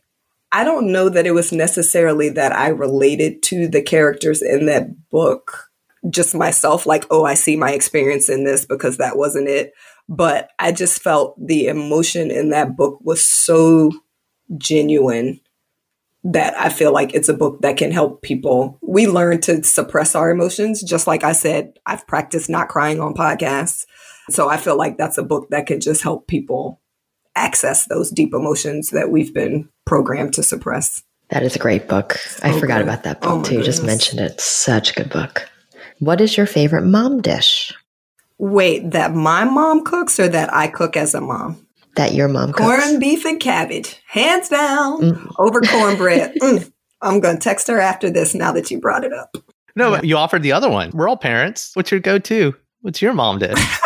[0.51, 5.09] I don't know that it was necessarily that I related to the characters in that
[5.09, 5.69] book,
[6.09, 9.73] just myself, like, oh, I see my experience in this because that wasn't it.
[10.07, 13.91] But I just felt the emotion in that book was so
[14.57, 15.39] genuine
[16.25, 18.77] that I feel like it's a book that can help people.
[18.81, 20.81] We learn to suppress our emotions.
[20.81, 23.85] Just like I said, I've practiced not crying on podcasts.
[24.29, 26.79] So I feel like that's a book that can just help people
[27.35, 31.03] access those deep emotions that we've been programmed to suppress.
[31.29, 32.17] That is a great book.
[32.41, 32.87] I So forgot good.
[32.87, 33.55] about that Oh book my too.
[33.57, 34.39] You just mentioned it.
[34.39, 35.49] Such a good book.
[35.99, 37.73] What is your favorite mom dish
[38.39, 41.65] Wait, that my mom cooks or that I cook as a mom?
[41.95, 42.61] That your mom cooks?
[42.61, 45.33] Corned beef and cabbage, hands down, Mm.
[45.39, 46.35] over cornbread.
[46.41, 46.71] Mm.
[47.01, 49.35] I'm going to text her after this now that you brought it up.
[49.75, 50.89] No, but you offered the other one.
[50.93, 51.71] We're all parents.
[51.73, 52.55] What's your go to?
[52.81, 53.57] What's your mom dish?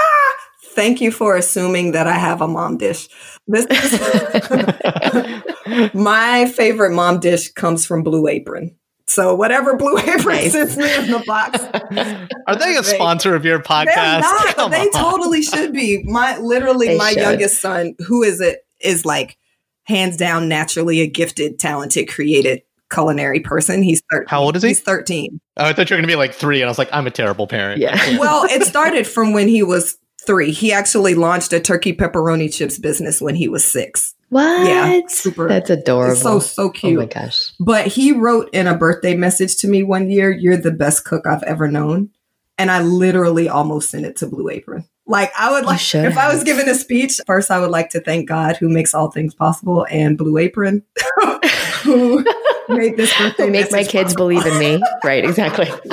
[0.75, 3.07] Thank you for assuming that I have a mom dish.
[3.47, 3.65] This
[5.95, 8.76] my favorite mom dish comes from Blue Apron.
[9.09, 10.51] So whatever Blue Apron Nice.
[10.51, 11.61] sends me in the box,
[12.47, 13.93] Are they a sponsor of your podcast?
[13.93, 14.45] they're not.
[14.47, 14.91] but Come they on.
[14.91, 16.03] totally should be.
[16.03, 17.21] My literally They my should.
[17.21, 19.37] youngest son, who is it, is like
[19.83, 22.59] hands down naturally a gifted, talented, creative
[22.91, 23.81] culinary person.
[23.81, 24.27] He's 13.
[24.27, 24.69] How old is he?
[24.69, 25.39] He's 13.
[25.57, 27.07] Oh, I thought you were going to be like three, and I was like, I'm
[27.07, 27.79] a terrible parent.
[27.81, 27.95] Yeah.
[28.19, 30.51] Well, it started from when he was three.
[30.51, 34.13] He actually launched a turkey pepperoni chips business when he was six.
[34.29, 34.67] What?
[34.67, 35.47] Yeah, super.
[35.47, 36.11] That's adorable.
[36.13, 36.97] It's so so cute.
[36.97, 37.51] oh my gosh.
[37.59, 41.25] But he wrote in a birthday message to me one year, You're the best cook
[41.25, 42.09] I've ever known.
[42.57, 44.85] And I literally almost sent it to Blue Apron.
[45.05, 46.45] Like, I would like, should if I was have.
[46.45, 49.85] giving a speech, first I would like to thank God who makes all things possible
[49.89, 50.83] and Blue Apron
[51.83, 52.25] who
[52.67, 54.27] made this birthday Make my kids possible.
[54.29, 54.81] believe in me.
[55.03, 55.67] Right, exactly.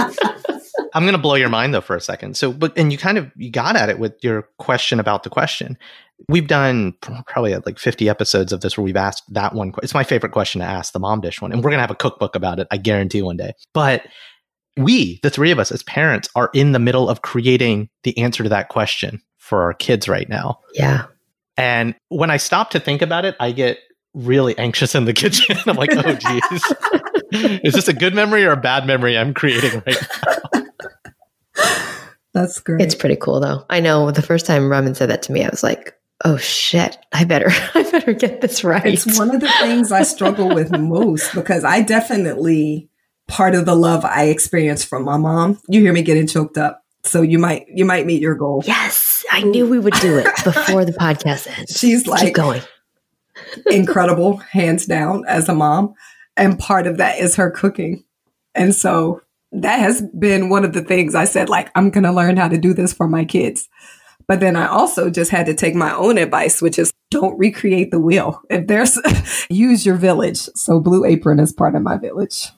[0.94, 2.36] I'm going to blow your mind though for a second.
[2.36, 5.30] So, but and you kind of you got at it with your question about the
[5.30, 5.76] question.
[6.28, 9.72] We've done probably like 50 episodes of this where we've asked that one.
[9.82, 11.90] It's my favorite question to ask, the mom dish one, and we're going to have
[11.90, 12.66] a cookbook about it.
[12.70, 13.52] I guarantee one day.
[13.72, 14.06] But
[14.76, 18.42] we, the three of us as parents, are in the middle of creating the answer
[18.42, 20.60] to that question for our kids right now.
[20.72, 21.06] Yeah.
[21.56, 23.78] And when I stop to think about it, I get
[24.14, 25.56] really anxious in the kitchen.
[25.66, 27.60] I'm like, oh, geez.
[27.64, 30.62] Is this a good memory or a bad memory I'm creating right now?
[32.32, 32.80] That's great.
[32.80, 33.64] It's pretty cool though.
[33.70, 35.93] I know the first time Raman said that to me, I was like,
[36.24, 38.84] oh shit, I better I better get this right.
[38.86, 42.88] It's one of the things I struggle with most because I definitely
[43.26, 45.58] part of the love I experienced from my mom.
[45.68, 46.82] You hear me getting choked up.
[47.04, 48.62] So you might you might meet your goal.
[48.66, 51.78] yes, I knew we would do it before the podcast ends.
[51.78, 52.62] She's like Keep going.
[53.66, 55.94] incredible, hands down, as a mom.
[56.36, 58.04] And part of that is her cooking.
[58.54, 59.20] And so
[59.52, 62.48] that has been one of the things I said, like, I'm going to learn how
[62.48, 63.68] to do this for my kids.
[64.26, 67.90] But then I also just had to take my own advice, which is don't recreate
[67.90, 68.40] the wheel.
[68.50, 68.98] If there's,
[69.50, 70.48] use your village.
[70.54, 72.48] So Blue Apron is part of my village.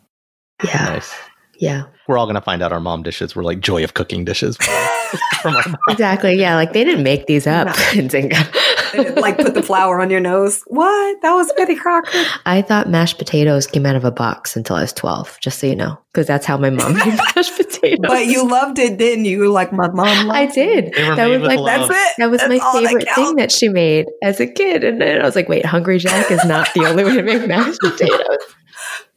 [0.64, 0.84] Yeah.
[0.84, 1.14] Nice.
[1.58, 1.84] Yeah.
[2.08, 4.56] We're all going to find out our mom dishes were like joy of cooking dishes
[5.42, 5.76] from our mom.
[5.88, 6.34] Exactly.
[6.34, 6.54] Yeah.
[6.54, 8.54] Like they didn't make these up Nzinga.
[8.96, 10.62] They like put the flour on your nose.
[10.66, 11.22] What?
[11.22, 12.24] That was Betty Crocker.
[12.44, 15.66] I thought mashed potatoes came out of a box until I was 12, just so
[15.66, 17.98] you know, because that's how my mom made mashed potatoes.
[18.02, 19.44] But you loved it, didn't you?
[19.44, 20.30] You like my mom.
[20.30, 20.92] I did.
[20.94, 21.88] They That was like love.
[21.88, 22.14] That's it.
[22.18, 24.84] that was That's my all that favorite thing that she made as a kid.
[24.84, 27.46] And then I was like, wait, Hungry Jack is not the only way to make
[27.46, 28.38] mashed potatoes.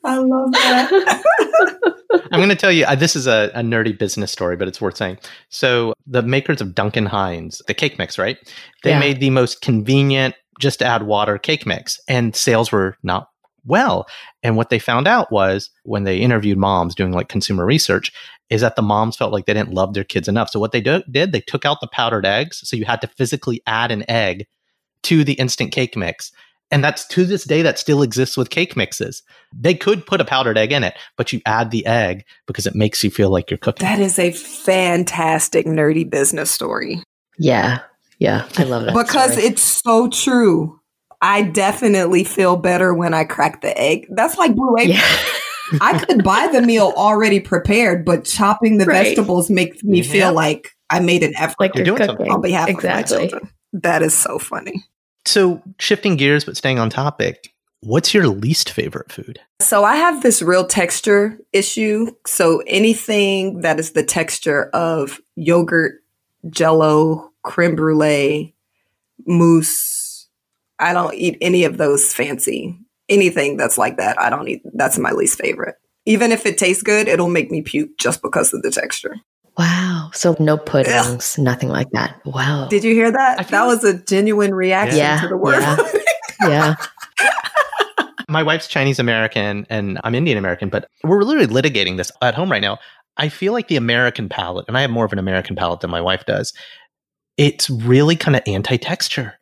[0.03, 1.23] I love that.
[2.31, 4.81] I'm going to tell you, uh, this is a, a nerdy business story, but it's
[4.81, 5.17] worth saying.
[5.49, 8.37] So, the makers of Duncan Hines, the cake mix, right?
[8.83, 8.99] They Yeah.
[8.99, 13.29] made the most convenient, just add water cake mix, and sales were not
[13.65, 14.07] well.
[14.41, 18.11] And what they found out was when they interviewed moms doing like consumer research,
[18.49, 20.49] is that the moms felt like they didn't love their kids enough.
[20.49, 22.61] So, what they do- did, they took out the powdered eggs.
[22.67, 24.47] So, you had to physically add an egg
[25.03, 26.31] to the instant cake mix.
[26.71, 29.23] And that's to this day that still exists with cake mixes.
[29.57, 32.75] They could put a powdered egg in it, but you add the egg because it
[32.75, 33.87] makes you feel like you're cooking.
[33.87, 37.01] that is a fantastic nerdy business story
[37.37, 37.79] Yeah.
[38.19, 38.47] Yeah.
[38.57, 38.93] I love that.
[38.93, 39.47] because story.
[39.47, 40.79] it's so true.
[41.21, 44.05] I definitely feel better when I crack the egg.
[44.09, 44.95] That's like Blue Apron.
[44.97, 45.17] yeah.
[45.81, 49.05] I could buy the meal already prepared, but chopping the Right.
[49.07, 50.11] vegetables makes me Yeah.
[50.11, 52.25] feel like I made an effort like You're you're, doing cooking.
[52.25, 52.31] something.
[52.33, 53.15] on behalf exactly.
[53.17, 53.51] of my children.
[53.73, 54.83] That is so funny.
[55.25, 59.39] So, shifting gears but staying on topic, what's your least favorite food?
[59.61, 62.07] So I have this real texture issue.
[62.25, 66.03] So anything that is the texture of yogurt,
[66.49, 68.55] jello, creme brulee,
[69.25, 70.27] mousse,
[70.79, 72.77] I don't eat any of those fancy.
[73.09, 74.61] Anything that's like that, I don't eat.
[74.73, 75.75] That's my least favorite.
[76.05, 79.15] Even if it tastes good, it'll make me puke just because of the texture.
[79.59, 80.09] Wow.
[80.13, 82.19] So no puddings, nothing like that.
[82.25, 82.67] Wow.
[82.69, 83.49] Did you hear that?
[83.49, 85.59] That was a genuine reaction Yeah, to the word.
[85.59, 85.77] yeah.
[86.47, 86.75] yeah.
[88.29, 92.49] My wife's Chinese American and I'm Indian American, but we're literally litigating this at home
[92.49, 92.77] right now.
[93.17, 95.91] I feel like the American palate, and I have more of an American palate than
[95.91, 96.53] my wife does,
[97.35, 99.33] it's really kind of anti texture.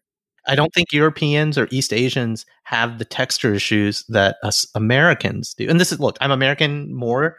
[0.47, 5.69] I don't think Europeans or East Asians have the texture issues that us Americans do.
[5.69, 7.37] And this is, look, I'm American more,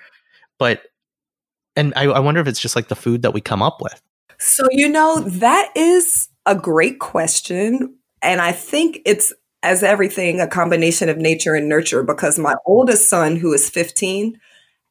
[0.60, 0.82] but,
[1.78, 4.00] and I, I wonder if it's just like the food that we come up with.
[4.38, 7.96] So, you know, that is a great question.
[8.20, 13.08] And I think it's, as everything, a combination of nature and nurture because my oldest
[13.08, 14.38] son, who is 15,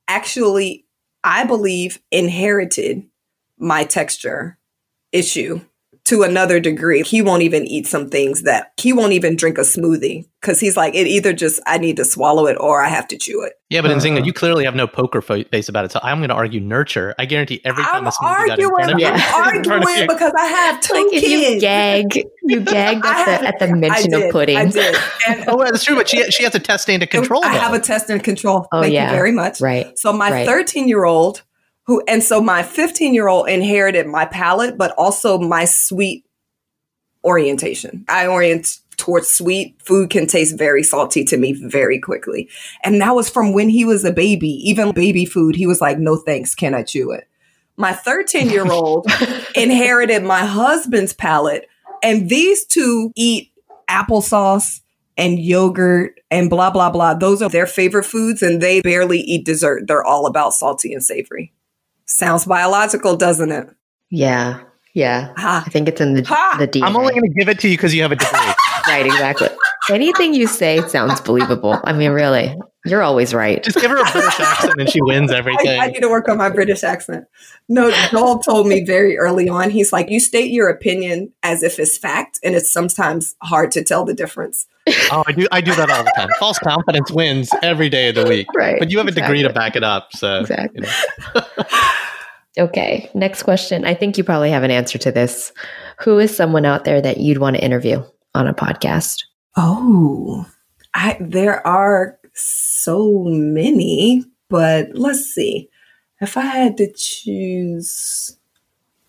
[0.07, 0.85] actually,
[1.23, 3.03] I believe, inherited
[3.57, 4.57] my texture
[5.11, 5.61] issue
[6.07, 7.03] to another degree.
[7.03, 10.77] He won't even eat some things that he won't even drink a smoothie because he's
[10.77, 13.53] like, it either just, I need to swallow it or I have to chew it.
[13.69, 14.23] Yeah, but Nzinga, Uh.
[14.23, 15.91] you clearly have no poker face about it.
[15.91, 17.13] So I'm going to argue nurture.
[17.19, 19.63] I guarantee every time I'm the smoothie got in front of arguing, you, I'm in
[19.63, 23.41] front of arguing because I have two Like if you gag, you gagged I at
[23.41, 24.57] the, at the I mention did, of pudding.
[24.57, 24.95] I did.
[25.27, 27.43] And Oh, well, that's true, but she she has a test stand to control.
[27.43, 28.65] I have a test and control.
[28.71, 29.09] Oh, Thank yeah.
[29.09, 29.59] you very much.
[29.59, 29.97] Right.
[29.99, 30.45] So my Right.
[30.47, 31.41] 13 year old
[31.87, 36.25] who, and so my 15 year old inherited my palate, but also my sweet
[37.23, 38.05] orientation.
[38.07, 39.81] I orient towards sweet.
[39.81, 42.49] Food can taste very salty to me very quickly.
[42.83, 44.49] And that was from when he was a baby.
[44.69, 47.27] Even baby food, he was like, no thanks, can I chew it?
[47.77, 49.05] My 13 year old
[49.55, 51.69] inherited my husband's palate,
[52.03, 53.51] and these two eat
[53.89, 54.81] applesauce
[55.15, 57.13] and yogurt and blah, blah, blah.
[57.13, 59.87] Those are their favorite foods, and they barely eat dessert.
[59.87, 61.53] They're all about salty and savory.
[62.07, 63.67] Sounds biological, doesn't it?
[64.09, 64.61] Yeah.
[64.93, 65.33] Yeah.
[65.37, 65.63] Ha.
[65.65, 66.55] I think it's in the, Ha!
[66.59, 66.83] the DNA.
[66.83, 68.39] I'm only going to give it to you because you have a degree.
[68.87, 69.05] right.
[69.05, 69.49] Exactly.
[69.91, 71.79] Anything you say sounds believable.
[71.83, 72.55] I mean, really,
[72.89, 73.61] you're always right.
[73.63, 75.79] Just give her a British accent and she wins everything.
[75.79, 77.25] I, I need to work on my British accent.
[77.69, 81.79] No, Joel told me very early on, he's like, you state your opinion as if
[81.79, 84.65] it's fact, and it's sometimes hard to tell the difference.
[85.11, 85.47] oh, I do.
[85.51, 86.29] I do that all the time.
[86.39, 88.47] False confidence wins every day of the week.
[88.55, 88.79] Right.
[88.79, 90.09] But you have a degree to back it up.
[90.13, 90.85] So Exactly.
[90.85, 91.65] you know.
[92.59, 93.09] Okay.
[93.13, 93.85] Next question.
[93.85, 95.53] I think you probably have an answer to this.
[95.99, 99.23] Who is someone out there that you'd want to interview on a podcast?
[99.55, 100.45] Oh,
[100.93, 105.69] I there are so many, but let's see.
[106.21, 108.37] If I had to choose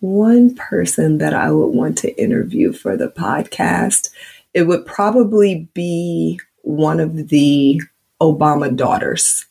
[0.01, 4.11] one person that I would want to interview for the podcast,
[4.55, 7.81] it would probably be one of the
[8.21, 9.47] Obama daughters.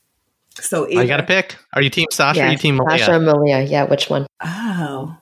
[0.56, 1.58] So Oh, you got to pick.
[1.74, 2.42] Are you team Sasha?
[2.42, 3.00] Or are you team Malia?
[3.00, 3.62] Sasha or Malia?
[3.62, 3.84] Yeah.
[3.84, 4.26] Which one?
[4.44, 5.18] Oh,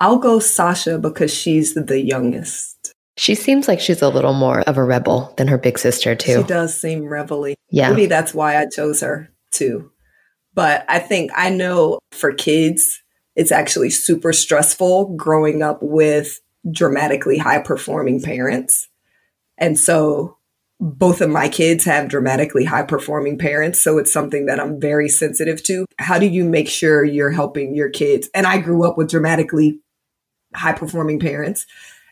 [0.00, 2.75] I'll go Sasha because she's the youngest.
[3.16, 6.42] She seems like she's a little more of a rebel than her big sister, too.
[6.42, 7.56] She does seem revelly.
[7.70, 7.90] Yeah.
[7.90, 9.90] Maybe that's why I chose her too.
[10.54, 13.02] But I think I know for kids,
[13.34, 16.40] it's actually super stressful growing up with
[16.70, 18.88] dramatically high performing parents.
[19.58, 20.38] And so
[20.78, 23.80] both of my kids have dramatically high performing parents.
[23.80, 25.86] So it's something that I'm very sensitive to.
[25.98, 28.28] How do you make sure you're helping your kids?
[28.34, 29.80] And I grew up with dramatically
[30.54, 31.66] high performing parents.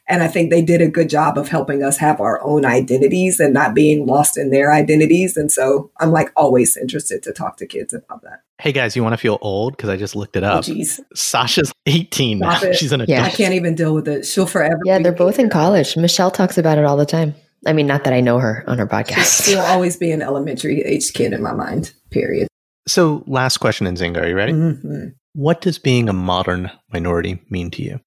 [0.06, 3.40] And I think they did a good job of helping us have our own identities
[3.40, 5.36] and not being lost in their identities.
[5.36, 8.42] And so I'm like always interested to talk to kids about that.
[8.60, 9.76] Hey guys, you want to feel old?
[9.76, 10.64] Because I just looked it Oh, up.
[10.64, 11.00] geez.
[11.14, 12.60] Sasha's 18 now.
[12.62, 12.76] It.
[12.76, 13.08] She's an adult.
[13.18, 13.24] Yeah.
[13.24, 14.26] I can't even deal with it.
[14.26, 14.78] She'll forever.
[14.84, 15.96] Yeah, be- they're both in college.
[15.96, 17.34] Michelle talks about it all the time.
[17.66, 19.46] I mean, not that I know her on her podcast.
[19.46, 22.46] She'll always be an elementary aged kid in my mind, period.
[22.86, 24.20] So, last question, Nzinga.
[24.22, 24.52] Are you ready?
[24.52, 25.14] Mhm.
[25.32, 28.00] What does being a modern minority mean to you?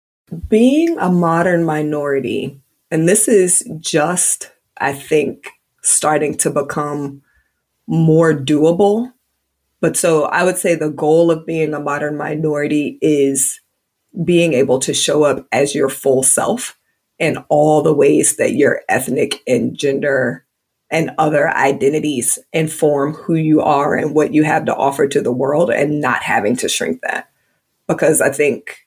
[0.49, 2.59] Being a modern minority,
[2.91, 5.49] and this is just, I think,
[5.81, 7.21] starting to become
[7.87, 9.13] more doable.
[9.79, 13.61] But so I would say the goal of being a modern minority is
[14.23, 16.77] being able to show up as your full self
[17.19, 20.45] in all the ways that your ethnic and gender
[20.89, 25.31] and other identities inform who you are and what you have to offer to the
[25.31, 27.29] world and not having to shrink that.
[27.87, 28.86] Because I think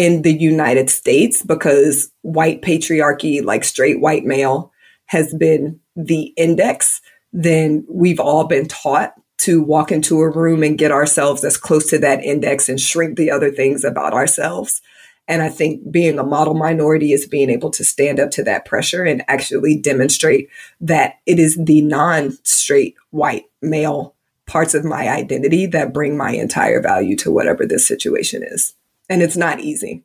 [0.00, 4.72] in the United States, because white patriarchy, like straight white male,
[5.04, 7.02] has been the index,
[7.34, 11.90] then we've all been taught to walk into a room and get ourselves as close
[11.90, 14.80] to that index and shrink the other things about ourselves.
[15.28, 18.64] And I think being a model minority is being able to stand up to that
[18.64, 20.48] pressure and actually demonstrate
[20.80, 24.14] that it is the non straight white male
[24.46, 28.72] parts of my identity that bring my entire value to whatever this situation is.
[29.10, 30.04] And it's not easy,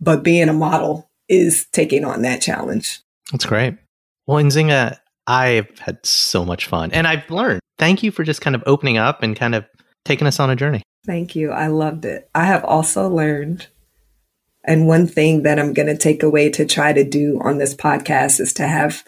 [0.00, 3.00] but being a model is taking on that challenge.
[3.32, 3.76] That's great.
[4.26, 7.60] Well, Nzinga, I've had so much fun and I've learned.
[7.78, 9.66] Thank you for just kind of opening up and kind of
[10.04, 10.82] taking us on a journey.
[11.06, 11.50] Thank you.
[11.50, 12.30] I loved it.
[12.34, 13.66] I have also learned,
[14.64, 17.74] and one thing that I'm going to take away to try to do on this
[17.74, 19.02] podcast is to have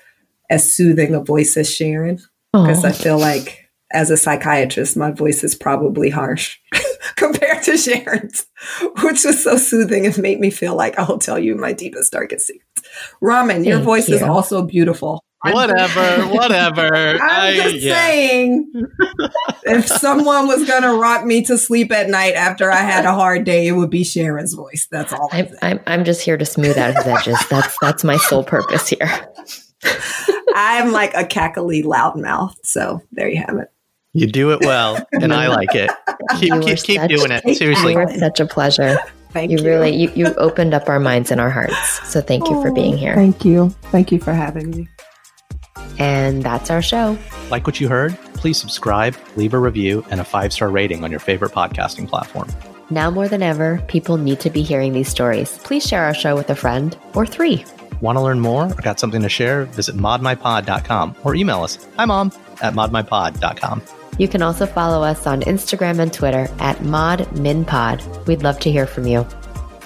[0.50, 2.20] as soothing a voice as Sharon,
[2.52, 3.61] because I feel like
[3.93, 6.59] as a psychiatrist, my voice is probably harsh
[7.16, 8.47] compared to Sharon's,
[9.03, 10.07] which was so soothing.
[10.07, 12.88] and made me feel like I will tell you my deepest, darkest secrets.
[13.20, 15.22] Raman, your Thank voice is also beautiful.
[15.45, 16.95] Whatever, whatever.
[16.95, 17.97] I'm I- just yeah.
[17.97, 18.72] saying,
[19.64, 23.12] if someone was going to rock me to sleep at night after I had a
[23.12, 24.86] hard day, it would be Sharon's voice.
[24.90, 25.28] That's all.
[25.32, 25.78] I'm I'm.
[25.78, 27.38] I'm I'm just here to smooth out his edges.
[27.51, 29.11] That's that's my sole purpose here.
[30.55, 32.55] I'm like a cackly loudmouth.
[32.62, 33.68] So there you have it.
[34.14, 35.90] You do it well, and I like it.
[36.38, 37.56] Keep You keep, are keep such- doing it.
[37.56, 37.92] Seriously.
[37.92, 38.98] You are such a pleasure.
[39.30, 39.64] Thank You you.
[39.64, 42.06] really you, you opened up our minds and our hearts.
[42.10, 43.14] So thank you for being here.
[43.14, 43.70] Thank you.
[43.90, 44.88] Thank you for having me.
[45.98, 47.16] And that's our show.
[47.50, 48.16] Like what you heard?
[48.34, 52.48] Please subscribe, leave a review, and a five star rating on your favorite podcasting platform.
[52.90, 55.56] Now more than ever, people need to be hearing these stories.
[55.64, 57.64] Please share our show with a friend or three.
[58.02, 59.64] Want to learn more or got something to share?
[59.66, 63.80] Visit modminpod.com or email us, hi mom, at modminpod.com.
[64.18, 68.26] You can also follow us on Instagram and Twitter at ModMinPod.
[68.26, 69.26] We'd love to hear from you.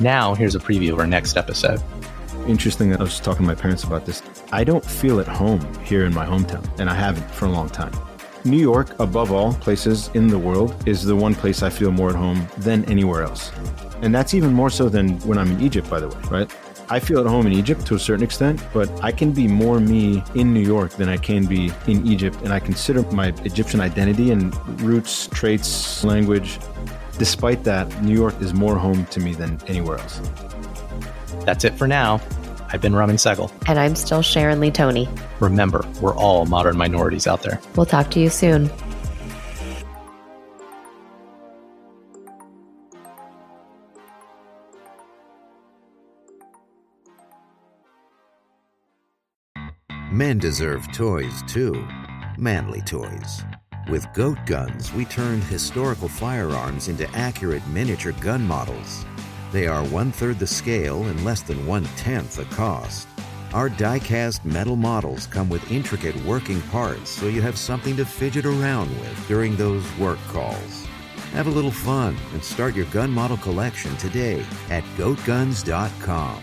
[0.00, 1.80] Now, here's a preview of our next episode.
[2.48, 4.22] Interesting that I was talking to my parents about this.
[4.50, 7.68] I don't feel at home here in my hometown, and I haven't for a long
[7.68, 7.92] time.
[8.44, 12.10] New York, above all places in the world, is the one place I feel more
[12.10, 13.52] at home than anywhere else.
[14.02, 16.56] And that's even more so than when I'm in Egypt, by the way, right?
[16.88, 19.80] I feel at home in Egypt to a certain extent, but I can be more
[19.80, 22.38] me in New York than I can be in Egypt.
[22.44, 26.60] And I consider my Egyptian identity and roots, traits, language.
[27.18, 30.20] Despite that, New York is more home to me than anywhere else.
[31.44, 32.20] That's it for now.
[32.72, 33.50] I've been Raman Segal.
[33.66, 35.08] And I'm still Sharon Lee Tony.
[35.40, 37.60] Remember, we're all modern minorities out there.
[37.74, 38.70] We'll talk to you soon.
[50.16, 51.86] Men deserve toys too.
[52.38, 53.44] Manly toys.
[53.90, 59.04] With Goat Guns, we turned historical firearms into accurate miniature gun models.
[59.52, 63.06] They are one third the scale and less than one tenth the cost.
[63.52, 68.06] Our die cast metal models come with intricate working parts so you have something to
[68.06, 70.86] fidget around with during those work calls.
[71.32, 76.42] Have a little fun and start your gun model collection today at goatguns.com.